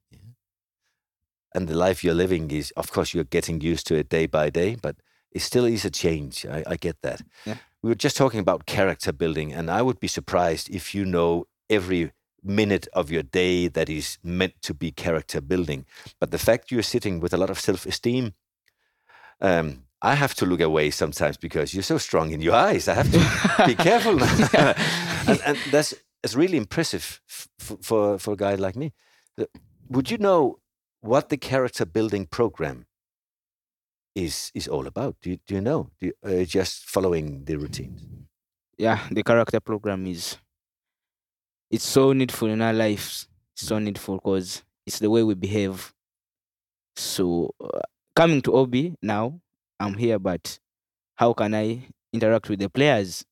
[1.55, 4.51] And the life you're living is, of course, you're getting used to it day by
[4.51, 4.97] day, but
[5.35, 6.47] it still is a change.
[6.47, 7.23] I, I get that.
[7.45, 7.57] Yeah.
[7.83, 11.47] We were just talking about character building, and I would be surprised if you know
[11.69, 12.13] every
[12.45, 15.87] minute of your day that is meant to be character building.
[16.21, 18.35] But the fact you're sitting with a lot of self esteem,
[19.41, 22.89] um, I have to look away sometimes because you're so strong in your eyes.
[22.89, 24.23] I have to be careful.
[25.29, 27.21] and, and that's it's really impressive
[27.59, 28.93] for for a guy like me.
[29.89, 30.59] Would you know
[31.01, 32.87] what the character building program
[34.15, 35.17] is is all about?
[35.23, 35.91] Do you, do you know?
[36.01, 38.07] Do you, uh, just following the routines?
[38.79, 40.39] yeah, the character program is
[41.71, 43.29] it's so needful in our lives.
[43.55, 45.93] It's so needful because it's the way we behave.
[46.97, 47.81] So uh,
[48.17, 49.41] coming to OB now,
[49.79, 50.59] I'm here, but
[51.15, 53.25] how can I interact with the players?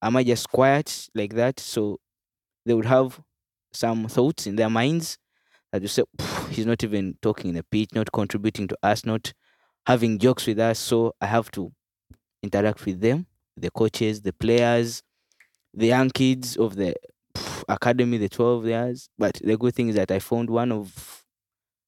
[0.00, 1.60] Am I just quiet like that?
[1.60, 2.00] So
[2.64, 3.20] they would have
[3.72, 5.18] some thoughts in their minds
[5.70, 6.04] that you say
[6.50, 9.34] he's not even talking in the pitch, not contributing to us, not
[9.88, 10.78] having jokes with us.
[10.78, 11.72] So I have to
[12.42, 15.02] interact with them the coaches, the players,
[15.74, 16.94] the young kids of the
[17.34, 19.08] pff, academy, the 12 years.
[19.18, 21.24] But the good thing is that I found one of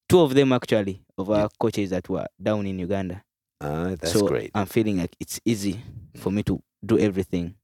[0.08, 3.22] two of them actually of our coaches that were down in Uganda.
[3.60, 4.50] Ah, that's so great.
[4.54, 5.80] I'm feeling like it's easy
[6.16, 7.54] for me to do everything.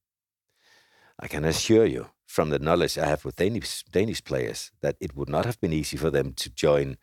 [1.19, 5.17] I can assure you from the knowledge I have with Danish Danish players that it
[5.17, 6.99] would not have been easy for them to join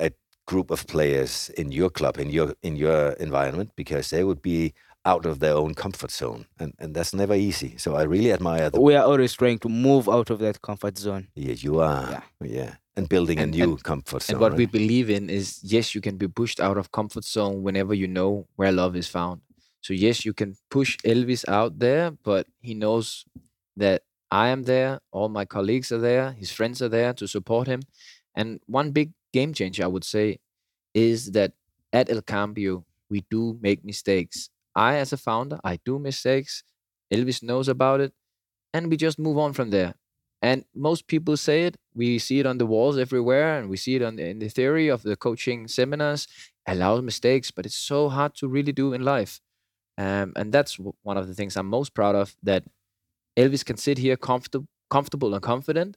[0.00, 0.10] a
[0.46, 4.72] group of players in your club in your in your environment because they would be
[5.04, 7.76] out of their own comfort zone and, and that's never easy.
[7.78, 10.98] So I really admire the We are always trying to move out of that comfort
[10.98, 11.28] zone.
[11.36, 12.22] yeah, you are Yeah.
[12.58, 12.74] yeah.
[12.96, 14.34] And building And- a new and- comfort zone.
[14.34, 17.62] And what we believe in is yes, you can be pushed out of comfort zone
[17.62, 19.40] whenever you know where love is found.
[19.80, 23.24] So yes, you can push Elvis out there, but he knows
[23.76, 24.02] that
[24.44, 27.82] I am there, all my colleagues are there, his friends are there to support him.
[28.34, 30.26] And one big game changer, I would say,
[31.08, 31.52] is that
[31.92, 34.50] at El Cambio, we do make mistakes.
[34.88, 36.62] I, as a founder, I do mistakes.
[37.14, 38.12] Elvis knows about it,
[38.74, 39.92] and we just move on from there.
[40.42, 41.74] And most people say it.
[41.94, 44.50] We see it on the walls everywhere, and we see it on the, in the
[44.58, 46.28] theory of the coaching seminars.
[46.66, 49.40] Allow mistakes, but it's so hard to really do in life.
[49.98, 52.36] Um, and that's one of the things I'm most proud of.
[52.42, 52.62] That
[53.36, 55.96] Elvis can sit here comfortable, comfortable and confident,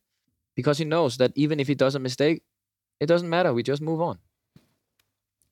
[0.55, 2.39] because he knows that even if he does a mistake,
[2.99, 3.53] it doesn't matter.
[3.53, 4.19] We just move on.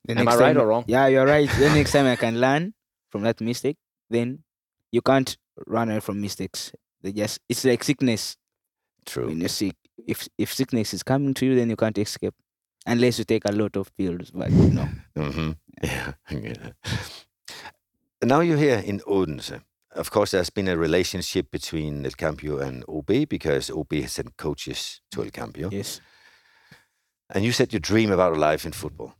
[0.06, 0.86] The Am I right time- or wrong?
[0.88, 1.50] Yeah, you're right.
[1.60, 2.74] the next time I can learn
[3.10, 3.78] from that mistake,
[4.10, 4.44] then
[4.92, 6.72] you can't run away from mistakes.
[7.02, 8.38] They just it's like sickness.
[9.06, 9.28] True.
[9.28, 9.76] When you're sick,
[10.08, 12.34] if if sickness is coming to you, then you can't escape
[12.86, 14.32] unless you take a lot of pills.
[14.32, 15.52] But no, hmm
[15.84, 16.14] Yeah.
[16.32, 16.72] yeah.
[18.24, 19.60] Now you're here in Odense.
[19.92, 24.38] Of course, there's been a relationship between El Campio and OB because OB has sent
[24.38, 25.70] coaches to El Campio.
[25.72, 26.02] yes,
[27.30, 29.16] And you said you dream about a life in football.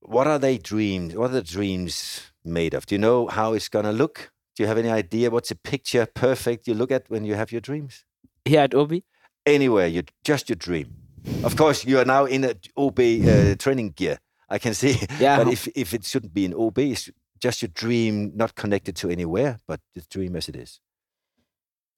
[0.00, 1.14] What are they dreams?
[1.14, 2.86] What are the dreams made of?
[2.86, 4.30] Do you know how it's gonna look?
[4.54, 7.52] Do you have any idea what's a picture perfect you look at when you have
[7.52, 8.04] your dreams?
[8.44, 9.04] here at Obi,
[9.44, 10.94] Anywhere, you just your dream.
[11.42, 14.18] Of course, you are now in a OB uh, training gear.
[14.48, 14.98] I can see.
[15.18, 15.38] Yeah.
[15.38, 19.10] But if if it shouldn't be an OB, it's just your dream, not connected to
[19.10, 20.80] anywhere, but the dream as it is.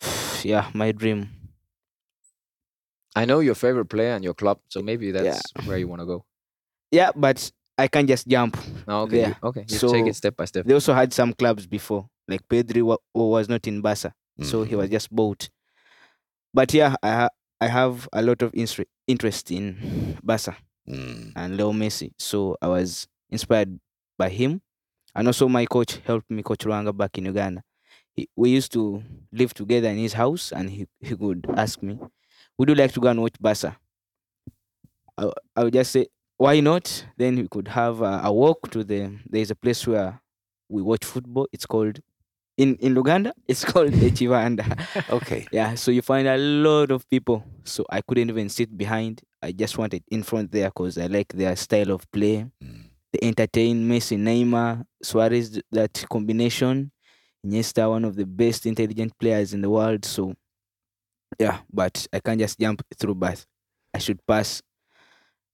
[0.45, 1.29] yeah, my dream.
[3.17, 6.07] I know your favorite player and your club, so maybe that's where you want to
[6.07, 6.25] go.
[6.91, 8.57] Yeah, but I can't just jump.
[8.87, 9.29] No, okay, Yeah.
[9.29, 9.65] you- okay.
[9.69, 10.67] You take it step by step.
[10.67, 14.63] They also had some clubs before, like Pedri wa- who was not in Barca, so
[14.65, 14.79] he Mhm.
[14.79, 15.49] was just bought.
[16.53, 17.29] But yeah, I ha-
[17.61, 20.57] I have a lot of instre- interest in Barca.
[20.87, 21.33] Mm.
[21.35, 22.13] and Leo Messi.
[22.19, 23.81] So I was inspired
[24.19, 24.61] by him.
[25.15, 27.63] And also my coach helped me coach Ruanga back in Uganda.
[28.13, 31.99] He, we used to live together in his house and he, he would ask me,
[32.59, 33.77] would you like to go and watch Barca?
[35.17, 37.05] I, I would just say, why not?
[37.17, 40.21] Then we could have a, a walk to the, there's a place where
[40.69, 41.47] we watch football.
[41.53, 42.01] It's called,
[42.57, 44.65] in, in Uganda, it's called Echivanda.
[45.11, 45.47] Okay.
[45.53, 47.45] Yeah, so you find a lot of people.
[47.65, 49.23] So I couldn't even sit behind.
[49.43, 52.47] I just wanted in front there because I like their style of play.
[52.63, 52.85] Mm.
[53.13, 56.91] They entertain Messi, Neymar, Suarez, that combination.
[57.47, 60.05] Iniesta, one of the best intelligent players in the world.
[60.05, 60.35] So,
[61.39, 63.47] yeah, but I can't just jump through Bath.
[63.95, 64.63] I should pass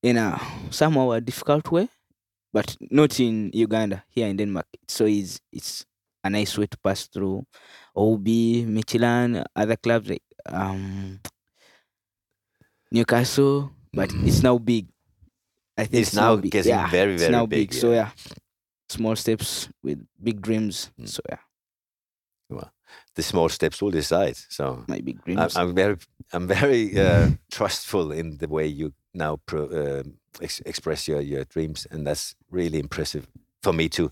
[0.03, 0.40] in a
[0.71, 1.88] somehow a difficult way,
[2.53, 4.66] but not in Uganda, here in Denmark.
[4.88, 5.85] So it's, it's
[6.25, 7.45] a nice way to pass through
[7.97, 8.27] OB,
[8.66, 11.21] Michelin, other clubs like um,
[12.93, 14.88] Newcastle, but it's now big.
[15.77, 16.51] I think It's now big.
[16.51, 17.97] getting yeah, very, it's very now big, So yeah.
[17.97, 18.11] yeah,
[18.88, 20.90] small steps with big dreams.
[21.01, 21.09] Mm.
[21.09, 21.38] So yeah,
[23.16, 24.37] The small steps will decide.
[24.49, 25.49] So big I.
[25.57, 25.96] I'm very,
[26.33, 30.03] I'm very uh, trustful in the way you now pro, uh,
[30.40, 33.27] ex- express your, your dreams, and that's really impressive
[33.62, 34.11] for me too.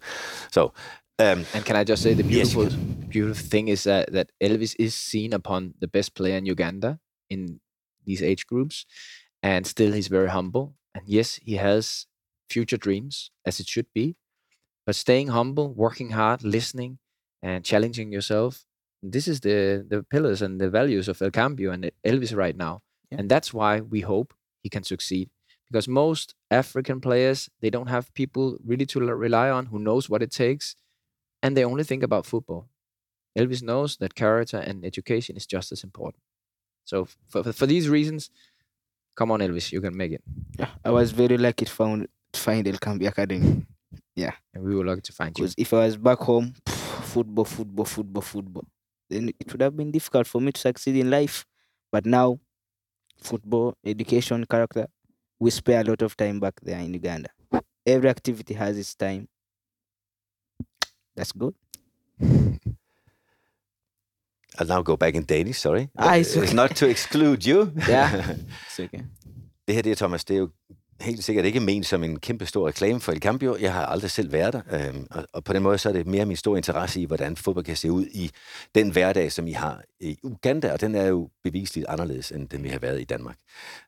[0.51, 0.73] So,
[1.19, 4.75] um, And can I just say the Yes, beautiful, beautiful thing is that that Elvis
[4.79, 6.99] is seen upon the best player in Uganda
[7.31, 7.61] in
[8.05, 8.85] these age groups,
[9.43, 10.75] and still he's very humble.
[10.95, 12.07] And yes, he has
[12.51, 14.17] future dreams, as it should be,
[14.87, 16.99] but staying humble, working hard, listening,
[17.43, 18.65] and challenging yourself.
[19.03, 22.83] This is the the pillars and the values of El Cambio and Elvis right now,
[23.11, 23.21] Yeah.
[23.21, 25.31] and that's why we hope he can succeed.
[25.71, 30.23] Because most African players they don't have people really to rely on who knows what
[30.23, 30.75] it takes,
[31.43, 32.69] and they only think about football.
[33.39, 36.23] Elvis knows that character and education is just as important.
[36.85, 38.31] So for for, for these reasons,
[39.15, 40.23] come on, Elvis, you can make it,
[40.59, 43.67] Yeah, I was very lucky to found to find El Cambio Academy.
[44.17, 45.45] Yeah, and we were lucky to find you.
[45.45, 46.55] Because if I was back home,
[47.13, 48.65] football, football, football, football,
[49.11, 51.45] then it would have been difficult for me to succeed in life.
[51.91, 52.39] But now,
[53.21, 54.87] football, education, character,
[55.39, 57.31] we spare a lot of time back there in Uganda.
[57.87, 59.29] Every activity has its time.
[61.17, 61.55] That's good.
[64.59, 65.89] I'll now go back in Danish, sorry.
[65.97, 66.53] Ah, it's okay.
[66.63, 67.73] not to exclude you.
[67.89, 68.35] Yeah.
[68.67, 69.05] It's okay.
[69.67, 70.51] Det her, det er Thomas, det er jo
[71.01, 73.57] helt sikkert ikke ment som en kæmpe stor reklame for El Cambio.
[73.61, 76.07] Jeg har aldrig selv været der, øhm, og, og på den måde så er det
[76.07, 78.31] mere min store interesse i, hvordan fodbold kan se ud i
[78.75, 82.65] den hverdag, som I har i Uganda, og den er jo bevisligt anderledes, end den
[82.65, 83.37] vi har været i Danmark.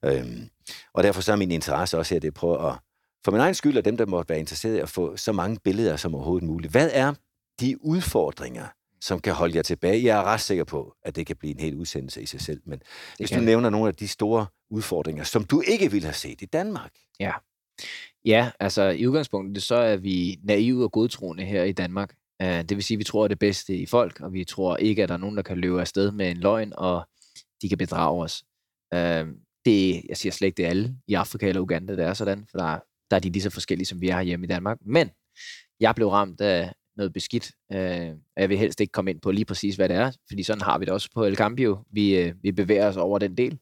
[0.04, 0.48] Øhm,
[0.94, 2.78] og derfor så er min interesse også, her, det prøver at,
[3.24, 5.58] for min egen skyld, og dem, der måtte være interesseret i at få så mange
[5.64, 6.70] billeder som overhovedet muligt.
[6.70, 7.14] Hvad er
[7.60, 8.66] de udfordringer,
[9.00, 10.04] som kan holde jer tilbage?
[10.04, 12.60] Jeg er ret sikker på, at det kan blive en hel udsendelse i sig selv,
[12.64, 12.82] men
[13.16, 13.46] hvis du kan det.
[13.46, 16.92] nævner nogle af de store udfordringer, som du ikke ville have set i Danmark.
[18.24, 22.14] Ja, altså i udgangspunktet, så er vi naive og godtroende her i Danmark.
[22.42, 25.02] Uh, det vil sige, at vi tror det bedste i folk, og vi tror ikke,
[25.02, 27.08] at der er nogen, der kan løbe afsted med en løgn, og
[27.62, 28.44] de kan bedrage os.
[28.94, 29.28] Uh,
[29.64, 32.46] det, jeg siger slet ikke, det er alle i Afrika eller Uganda, det er sådan,
[32.50, 32.78] for der,
[33.10, 34.78] der er de lige så forskellige, som vi er hjemme i Danmark.
[34.86, 35.10] Men
[35.80, 39.30] jeg blev ramt af noget beskidt, Øh, og jeg vil helst ikke komme ind på
[39.30, 41.78] lige præcis, hvad det er, fordi sådan har vi det også på El Cambio.
[41.92, 43.58] Vi, øh, vi bevæger os over den del,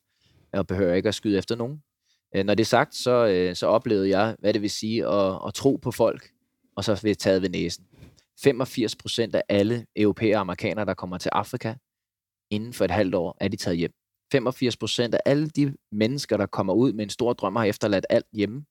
[0.53, 1.83] og behøver ikke at skyde efter nogen.
[2.37, 5.39] Øh, Når det er sagt, så, øh, så oplevede jeg, hvad det vil sige at,
[5.47, 6.31] at tro på folk,
[6.77, 7.85] og så blive taget ved næsen.
[8.43, 11.75] 85 procent af alle europæere og amerikanere, der kommer til Afrika,
[12.51, 13.93] inden for et halvt år, er de taget hjem.
[14.33, 17.67] 85 procent af alle de mennesker, der kommer ud med en stor drøm og har
[17.67, 18.65] efterladt alt hjemme,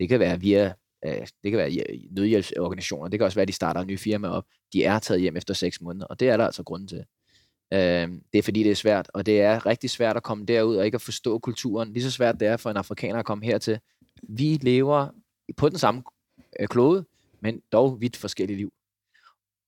[0.00, 0.74] det kan være via
[1.06, 1.70] Øh, det kan være
[2.10, 5.20] nødhjælpsorganisationer, det kan også være, at de starter en ny firma op, de er taget
[5.20, 7.04] hjem efter 6 måneder, og det er der altså grunden til.
[7.72, 10.76] Øh, det er fordi, det er svært, og det er rigtig svært at komme derud
[10.76, 11.92] og ikke at forstå kulturen.
[11.92, 13.80] Lige så svært det er for en afrikaner at komme hertil.
[14.22, 15.08] Vi lever
[15.56, 16.02] på den samme
[16.60, 17.04] øh, klode,
[17.40, 18.72] men dog vidt forskellige liv.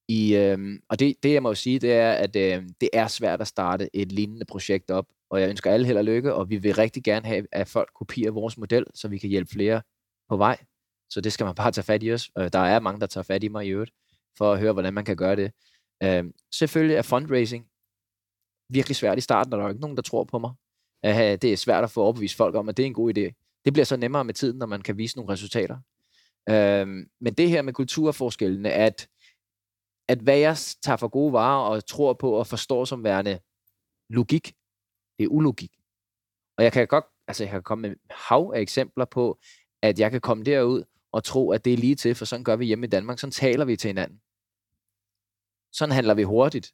[0.08, 3.06] I, øh, og det, det, jeg må jo sige, det er, at øh, det er
[3.06, 6.50] svært at starte et lignende projekt op, og jeg ønsker alle held og lykke, og
[6.50, 9.82] vi vil rigtig gerne have, at folk kopierer vores model, så vi kan hjælpe flere
[10.28, 10.56] på vej.
[11.12, 12.30] Så det skal man bare tage fat i os.
[12.38, 13.92] Øh, der er mange, der tager fat i mig i øvrigt,
[14.38, 15.52] for at høre, hvordan man kan gøre det.
[16.02, 17.66] Øh, selvfølgelig er fundraising
[18.68, 20.52] virkelig svært i starten, og der er jo ikke nogen, der tror på mig.
[21.04, 23.60] Øh, det er svært at få overbevist folk om, at det er en god idé.
[23.64, 25.78] Det bliver så nemmere med tiden, når man kan vise nogle resultater.
[26.48, 26.86] Øh,
[27.20, 29.08] men det her med kulturforskellene, at,
[30.08, 33.38] at hvad jeg tager for gode varer og tror på og forstår som værende
[34.10, 34.54] logik,
[35.18, 35.72] det er ulogik.
[36.58, 39.38] Og jeg kan godt, altså jeg kan komme med hav af eksempler på,
[39.82, 42.56] at jeg kan komme derud og tro, at det er lige til, for sådan gør
[42.56, 43.18] vi hjemme i Danmark.
[43.18, 44.20] Sådan taler vi til hinanden.
[45.72, 46.72] Sådan handler vi hurtigt.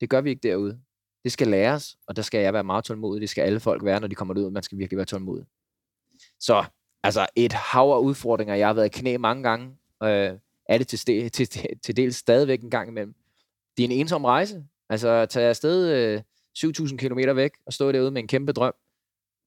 [0.00, 0.80] Det gør vi ikke derude.
[1.24, 3.20] Det skal læres, og der skal jeg være meget tålmodig.
[3.20, 4.50] Det skal alle folk være, når de kommer ud.
[4.50, 5.46] Man skal virkelig være tålmodig.
[6.40, 6.64] Så
[7.02, 8.54] altså et hav af udfordringer.
[8.54, 9.66] Jeg har været i knæ mange gange.
[10.02, 13.14] Øh, er det til, ste- til, til, til dels stadigvæk en gang imellem.
[13.76, 14.64] Det er en ensom rejse.
[14.88, 16.22] Altså at tage afsted øh,
[16.58, 18.74] 7.000 km væk og stå derude med en kæmpe drøm.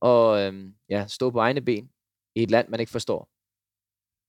[0.01, 1.89] Og øh, ja, stå på egne ben
[2.35, 3.29] i et land, man ikke forstår.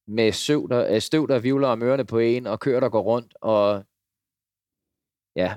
[0.08, 3.02] Med støv, der, øh, støv, der vivler om ørerne på en, og køer, der går
[3.02, 3.84] rundt, og
[5.36, 5.56] ja,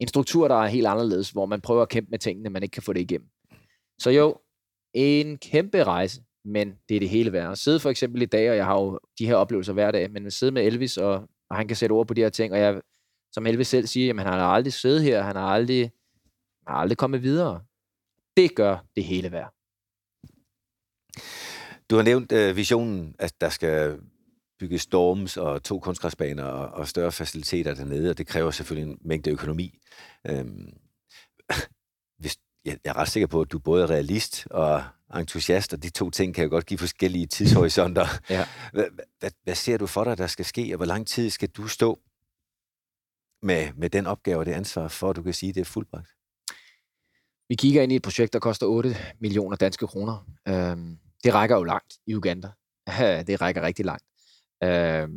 [0.00, 2.72] en struktur, der er helt anderledes, hvor man prøver at kæmpe med tingene, man ikke
[2.72, 3.28] kan få det igennem.
[3.98, 4.40] Så jo,
[4.94, 7.52] en kæmpe rejse, men det er det hele værd.
[7.52, 10.10] At sidde for eksempel i dag, og jeg har jo de her oplevelser hver dag,
[10.10, 12.52] men at sidde med Elvis, og, og han kan sætte ord på de her ting,
[12.52, 12.80] og jeg,
[13.32, 15.80] som Elvis selv siger, jamen han har aldrig siddet her, han har aldrig,
[16.66, 17.64] han har aldrig kommet videre.
[18.36, 19.54] Det gør det hele værd.
[21.90, 24.00] Du har nævnt øh, visionen, at der skal
[24.58, 28.98] bygges storms og to kunstgræsbaner og, og større faciliteter dernede, og det kræver selvfølgelig en
[29.00, 29.78] mængde økonomi.
[30.26, 30.72] Øhm,
[32.20, 34.84] hvis, jeg, jeg er ret sikker på, at du både er realist og
[35.14, 38.06] entusiast, og de to ting kan jo godt give forskellige tidshorisonter.
[38.30, 38.46] Ja.
[38.72, 38.84] Hvad,
[39.18, 41.68] hvad, hvad ser du for dig, der skal ske, og hvor lang tid skal du
[41.68, 42.00] stå
[43.42, 45.64] med, med den opgave og det ansvar, for at du kan sige, at det er
[45.64, 46.10] fuldbragt?
[47.48, 50.26] Vi kigger ind i et projekt, der koster 8 millioner danske kroner.
[50.48, 52.48] Øhm, det rækker jo langt i Uganda.
[53.26, 54.04] det rækker rigtig langt.
[54.64, 55.08] Øh,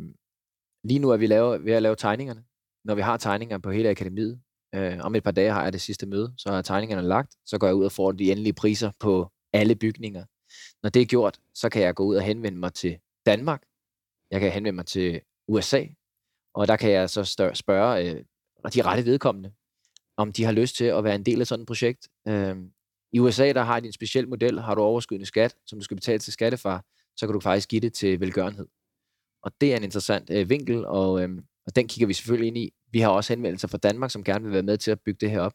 [0.84, 2.44] lige nu er vi lave, ved at lave tegningerne.
[2.84, 4.40] Når vi har tegningerne på hele akademiet,
[4.74, 7.58] øh, om et par dage har jeg det sidste møde, så er tegningerne lagt, så
[7.58, 10.24] går jeg ud og får de endelige priser på alle bygninger.
[10.82, 13.62] Når det er gjort, så kan jeg gå ud og henvende mig til Danmark.
[14.30, 15.84] Jeg kan henvende mig til USA,
[16.54, 17.24] og der kan jeg så
[17.54, 18.24] spørge øh,
[18.74, 19.52] de rette vedkommende.
[20.16, 22.08] om de har lyst til at være en del af sådan et projekt.
[22.28, 22.56] Øh,
[23.14, 24.60] i USA, der har de en speciel model.
[24.60, 26.84] Har du overskydende skat, som du skal betale til skattefar,
[27.16, 28.66] så kan du faktisk give det til velgørenhed.
[29.42, 31.28] Og det er en interessant øh, vinkel, og, øh,
[31.66, 32.70] og den kigger vi selvfølgelig ind i.
[32.92, 35.30] Vi har også henvendelser fra Danmark, som gerne vil være med til at bygge det
[35.30, 35.52] her op.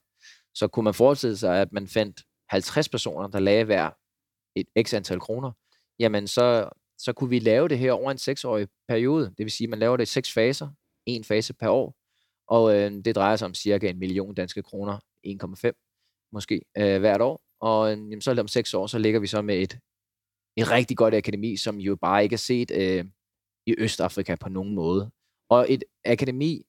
[0.54, 3.90] Så kunne man forestille sig, at man fandt 50 personer, der lagde hver
[4.56, 5.52] et x antal kroner,
[6.00, 9.26] jamen så, så kunne vi lave det her over en seksårig periode.
[9.26, 10.70] Det vil sige, at man laver det i seks faser,
[11.06, 11.96] en fase per år,
[12.48, 17.22] og øh, det drejer sig om cirka en million danske kroner, 1,5 måske, øh, hvert
[17.22, 17.49] år.
[17.62, 19.80] Og øhm, jamen, så om seks år, så ligger vi så med et,
[20.58, 23.06] et rigtig godt akademi, som jo bare ikke er set øh,
[23.66, 25.12] i Østafrika på nogen måde.
[25.50, 26.66] Og et akademi,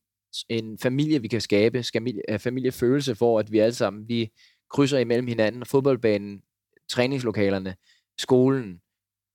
[0.48, 4.30] en familie, vi kan skabe, familie, øh, familiefølelse, hvor at vi alle sammen, vi
[4.70, 6.42] krydser imellem hinanden, fodboldbanen,
[6.88, 7.76] træningslokalerne,
[8.18, 8.80] skolen,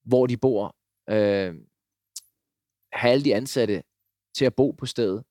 [0.03, 0.75] hvor de bor,
[1.09, 1.55] øh,
[2.93, 3.83] have alle de ansatte
[4.35, 5.23] til at bo på stedet.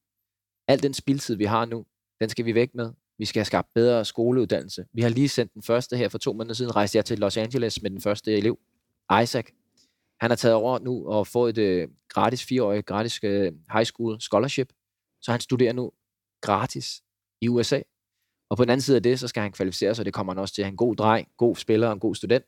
[0.68, 1.86] Al den spildtid, vi har nu,
[2.20, 2.92] den skal vi væk med.
[3.18, 4.84] Vi skal have skabt bedre skoleuddannelse.
[4.92, 7.36] Vi har lige sendt den første her for to måneder siden, rejste jeg til Los
[7.36, 8.58] Angeles med den første elev,
[9.22, 9.46] Isaac.
[10.20, 14.20] Han har taget over nu og fået et øh, gratis fireårigt gratis øh, high school
[14.20, 14.72] scholarship.
[15.22, 15.92] Så han studerer nu
[16.40, 17.02] gratis
[17.40, 17.80] i USA.
[18.50, 20.40] Og på den anden side af det, så skal han kvalificere sig, det kommer han
[20.40, 20.64] også til.
[20.64, 22.44] Han er en god dreng, god spiller og en god student.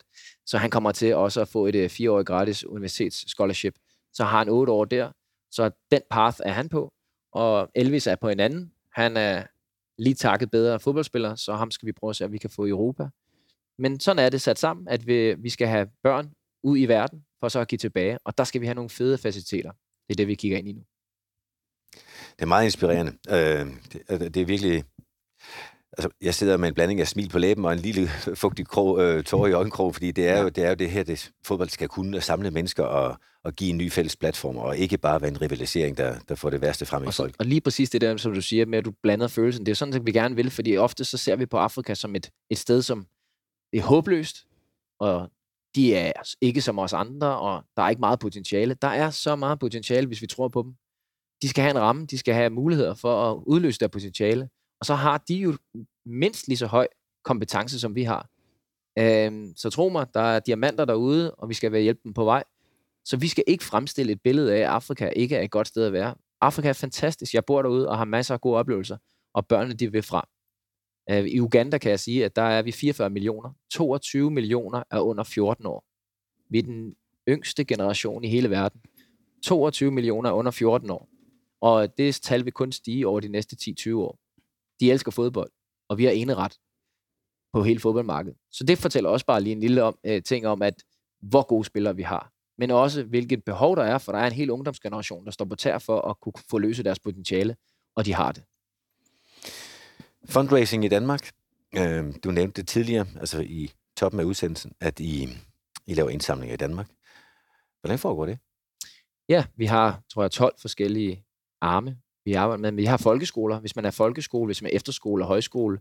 [0.46, 3.74] Så han kommer til også at få et øh, fireårigt gratis universitets scholarship.
[4.12, 5.10] Så har han otte år der.
[5.50, 6.92] Så den path er han på.
[7.32, 8.72] Og Elvis er på en anden.
[8.92, 9.42] Han er
[9.98, 12.64] lige takket bedre fodboldspiller, så ham skal vi prøve at se, at vi kan få
[12.64, 13.08] i Europa.
[13.78, 16.32] Men sådan er det sat sammen, at vi, vi skal have børn
[16.62, 18.18] ud i verden, for så at give tilbage.
[18.24, 19.70] Og der skal vi have nogle fede faciliteter.
[20.08, 20.84] Det er det, vi kigger ind i nu.
[22.36, 23.12] Det er meget inspirerende.
[23.28, 24.84] Øh, det, det er virkelig...
[25.98, 28.08] Altså, jeg sidder med en blanding af smil på læben og en lille
[28.42, 31.02] fugtig krog, øh, tår i øjenkrog, fordi det er, jo, det er jo det her,
[31.02, 34.76] det fodbold skal kunne at samle mennesker og, og give en ny fælles platform, og
[34.76, 37.34] ikke bare være en rivalisering, der, der får det værste frem i Og, så, folk.
[37.38, 39.76] og lige præcis det der, som du siger, med at du blander følelsen, det er
[39.76, 42.58] sådan, at vi gerne vil, fordi ofte så ser vi på Afrika som et, et
[42.58, 43.06] sted, som
[43.72, 44.46] det er håbløst,
[45.00, 45.30] og
[45.74, 48.76] de er ikke som os andre, og der er ikke meget potentiale.
[48.82, 50.74] Der er så meget potentiale, hvis vi tror på dem.
[51.42, 54.48] De skal have en ramme, de skal have muligheder for at udløse deres potentiale,
[54.80, 55.56] og så har de jo
[56.06, 56.86] mindst lige så høj
[57.24, 58.28] kompetence, som vi har.
[58.98, 62.44] Øhm, så tro mig, der er diamanter derude, og vi skal være hjælpen på vej.
[63.04, 65.84] Så vi skal ikke fremstille et billede af, at Afrika ikke er et godt sted
[65.86, 66.14] at være.
[66.40, 67.34] Afrika er fantastisk.
[67.34, 68.96] Jeg bor derude og har masser af gode oplevelser,
[69.34, 70.24] og børnene de vil frem.
[71.10, 73.50] Øh, I Uganda kan jeg sige, at der er vi 44 millioner.
[73.72, 75.84] 22 millioner er under 14 år.
[76.50, 76.94] Vi er den
[77.28, 78.80] yngste generation i hele verden.
[79.44, 81.08] 22 millioner er under 14 år.
[81.60, 84.18] Og det tal vil kun stige over de næste 10-20 år.
[84.80, 85.50] De elsker fodbold,
[85.88, 86.58] og vi har eneret
[87.52, 88.38] på hele fodboldmarkedet.
[88.50, 90.74] Så det fortæller også bare lige en lille om, øh, ting om, at
[91.22, 92.32] hvor gode spillere vi har.
[92.58, 95.56] Men også, hvilket behov der er, for der er en hel ungdomsgeneration, der står på
[95.56, 97.56] tær for at kunne få løse deres potentiale,
[97.96, 98.44] og de har det.
[100.28, 101.30] Fundraising i Danmark.
[101.76, 105.28] Øh, du nævnte det tidligere, altså i toppen af udsendelsen, at I,
[105.86, 106.90] I laver indsamlinger i Danmark.
[107.80, 108.38] Hvordan foregår det?
[109.28, 111.24] Ja, vi har, tror jeg, 12 forskellige
[111.60, 111.96] arme,
[112.26, 112.70] vi arbejder med.
[112.70, 113.60] Men vi har folkeskoler.
[113.60, 115.78] Hvis man er folkeskole, hvis man er efterskole og højskole,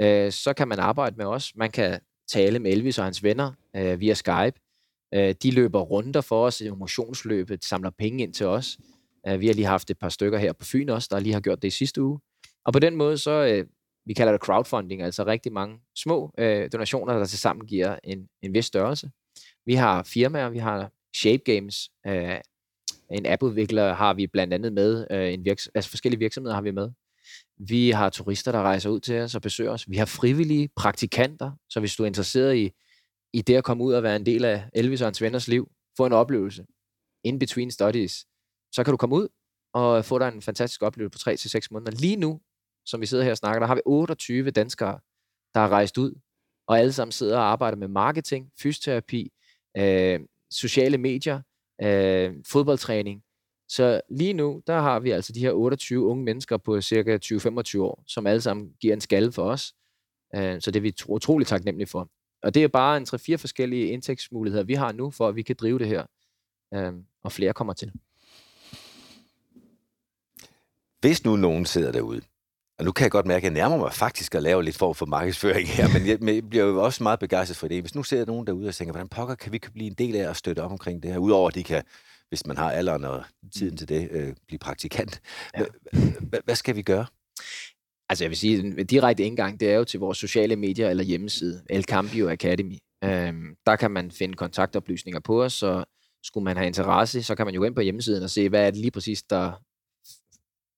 [0.00, 1.52] øh, så kan man arbejde med os.
[1.56, 4.60] Man kan tale med Elvis og hans venner øh, via Skype.
[5.14, 8.78] Øh, de løber runder for os i motionsløbet, samler penge ind til os.
[9.28, 11.40] Øh, vi har lige haft et par stykker her på Fyn også, der lige har
[11.40, 12.20] gjort det i sidste uge.
[12.64, 13.66] Og på den måde, så øh,
[14.06, 18.54] vi kalder det crowdfunding, altså rigtig mange små øh, donationer, der tilsammen giver en, en
[18.54, 19.10] vis størrelse.
[19.66, 22.36] Vi har firmaer, vi har Shape Games, øh,
[23.10, 26.70] en appudvikler har vi blandt andet med, øh, en virks- altså forskellige virksomheder har vi
[26.70, 26.90] med.
[27.58, 29.90] Vi har turister, der rejser ud til os og besøger os.
[29.90, 32.70] Vi har frivillige praktikanter, så hvis du er interesseret i,
[33.32, 35.70] i det at komme ud og være en del af Elvis og hans venners liv,
[35.96, 36.66] få en oplevelse
[37.24, 38.26] in between studies,
[38.72, 39.28] så kan du komme ud
[39.74, 41.92] og få dig en fantastisk oplevelse på 3-6 måneder.
[41.92, 42.40] Lige nu,
[42.86, 44.98] som vi sidder her og snakker, der har vi 28 danskere,
[45.54, 46.20] der har rejst ud,
[46.68, 49.32] og alle sammen sidder og arbejder med marketing, fysioterapi,
[49.76, 51.42] øh, sociale medier,
[51.82, 53.22] øh, fodboldtræning.
[53.68, 57.80] Så lige nu, der har vi altså de her 28 unge mennesker på cirka 20-25
[57.80, 59.72] år, som alle sammen giver en skalle for os.
[60.34, 62.10] Øh, så det er vi utroligt taknemmelige for.
[62.42, 65.56] Og det er bare en 3-4 forskellige indtægtsmuligheder, vi har nu, for at vi kan
[65.60, 66.06] drive det her.
[66.74, 67.92] Øh, og flere kommer til.
[71.00, 72.20] Hvis nu nogen sidder derude,
[72.80, 74.94] og nu kan jeg godt mærke, at jeg nærmer mig faktisk at lave lidt form
[74.94, 77.80] for markedsføring her, men jeg, men jeg bliver jo også meget begejstret for det.
[77.80, 80.30] Hvis nu sidder nogen derude og tænker, hvordan pokker kan vi blive en del af
[80.30, 81.82] at støtte op omkring det her, udover at de kan,
[82.28, 83.24] hvis man har alderen og
[83.54, 85.20] tiden til det, øh, blive praktikant.
[85.58, 85.64] Ja.
[86.44, 87.06] Hvad skal vi gøre?
[88.08, 91.04] Altså jeg vil sige, den direkte indgang, det er jo til vores sociale medier eller
[91.04, 92.78] hjemmeside, El Cambio Academy.
[93.04, 95.84] Øhm, der kan man finde kontaktoplysninger på os, så
[96.24, 98.66] skulle man have interesse, så kan man jo gå ind på hjemmesiden og se, hvad
[98.66, 99.52] er det lige præcis, der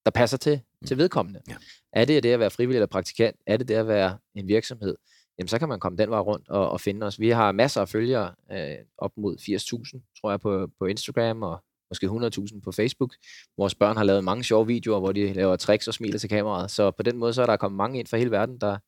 [0.04, 1.40] der passer til, til vedkommende.
[1.48, 1.54] Ja.
[1.92, 3.36] Er det det at være frivillig eller praktikant?
[3.46, 4.96] Er det det at være en virksomhed?
[5.38, 7.20] Jamen, så kan man komme den vej rundt og, og finde os.
[7.20, 11.64] Vi har masser af følgere, øh, op mod 80.000, tror jeg, på, på Instagram, og
[11.90, 13.14] måske 100.000 på Facebook.
[13.58, 16.70] Vores børn har lavet mange sjove videoer, hvor de laver tricks og smiler til kameraet.
[16.70, 18.78] Så på den måde, så er der kommet mange ind fra hele verden, der,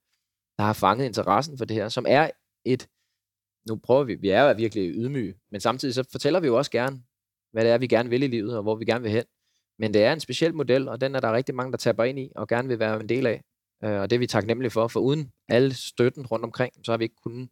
[0.58, 2.30] der har fanget interessen for det her, som er
[2.64, 2.88] et,
[3.68, 6.70] nu prøver vi, vi er jo virkelig ydmyge, men samtidig så fortæller vi jo også
[6.70, 7.02] gerne,
[7.52, 9.24] hvad det er, vi gerne vil i livet, og hvor vi gerne vil hen.
[9.78, 12.18] Men det er en speciel model, og den er der rigtig mange, der taber ind
[12.18, 13.42] i, og gerne vil være en del af.
[13.84, 16.96] Øh, Og det er vi taknemmelige for, for uden alle støtten rundt omkring, så har
[16.96, 17.48] vi ikke kunnet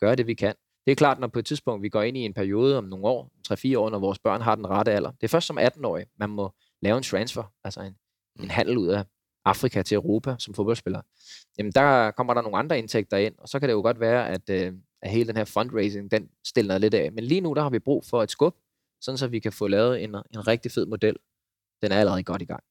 [0.00, 0.54] gøre det, vi kan.
[0.86, 3.06] Det er klart, når på et tidspunkt vi går ind i en periode om nogle
[3.06, 5.10] år, 3-4 år, når vores børn har den rette alder.
[5.10, 6.52] Det er først som 18-årig, man må
[6.82, 7.96] lave en transfer, altså en,
[8.40, 9.04] en handel ud af
[9.44, 11.00] Afrika til Europa som fodboldspiller.
[11.58, 14.28] Jamen der kommer der nogle andre indtægter ind, og så kan det jo godt være,
[14.28, 17.12] at, øh, at hele den her fundraising, den stiller lidt af.
[17.12, 18.54] Men lige nu, der har vi brug for et skub,
[19.00, 21.16] sådan så vi kan få lavet en, en rigtig fed model.
[21.82, 22.62] Den er allerede godt i gang.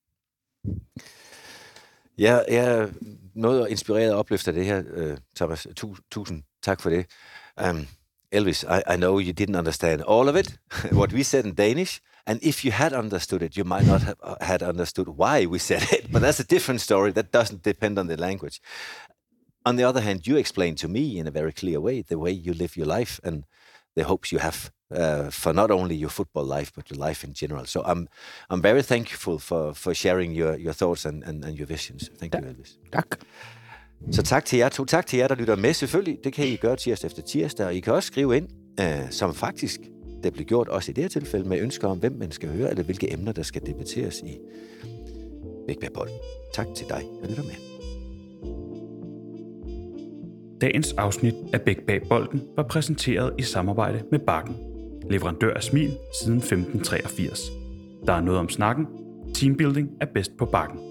[2.17, 2.87] Jeg er
[3.35, 5.67] noget inspireret og opløftet af det her, øh, Thomas.
[5.75, 7.05] Tu, tusind tak for det.
[7.69, 7.87] Um,
[8.31, 10.59] Elvis, I, I know you didn't understand all of it,
[10.99, 12.01] what we said in Danish.
[12.25, 15.59] And if you had understood it, you might not have uh, had understood why we
[15.59, 16.11] said it.
[16.11, 17.11] But that's a different story.
[17.11, 18.61] That doesn't depend on the language.
[19.65, 22.31] On the other hand, you explained to me in a very clear way the way
[22.31, 23.43] you live your life and
[23.95, 27.33] the hopes you have uh, for not only your football life but your life in
[27.33, 27.65] general.
[27.65, 28.07] So I'm
[28.49, 32.09] I'm very thankful for for sharing your your thoughts and and, and your visions.
[32.19, 32.77] Thank you, Elvis.
[32.93, 33.07] Tak.
[34.11, 34.85] Så tak til jer to.
[34.85, 36.17] Tak til jer, der lytter med selvfølgelig.
[36.23, 37.65] Det kan I gøre tirsdag efter tirsdag.
[37.65, 38.47] Og I kan også skrive ind,
[38.79, 39.79] øh, som faktisk
[40.23, 42.69] det blev gjort også i det her tilfælde, med ønsker om, hvem man skal høre,
[42.69, 44.37] eller hvilke emner, der skal debatteres i
[45.67, 46.09] Vækbær Bold.
[46.53, 47.71] Tak til dig, der lytter med.
[50.61, 54.70] Dagens afsnit af Bæk bag bolden var præsenteret i samarbejde med Bakken.
[55.11, 57.51] Leverandør af smil siden 1583.
[58.07, 58.87] Der er noget om snakken.
[59.33, 60.90] Teambuilding er bedst på Bakken.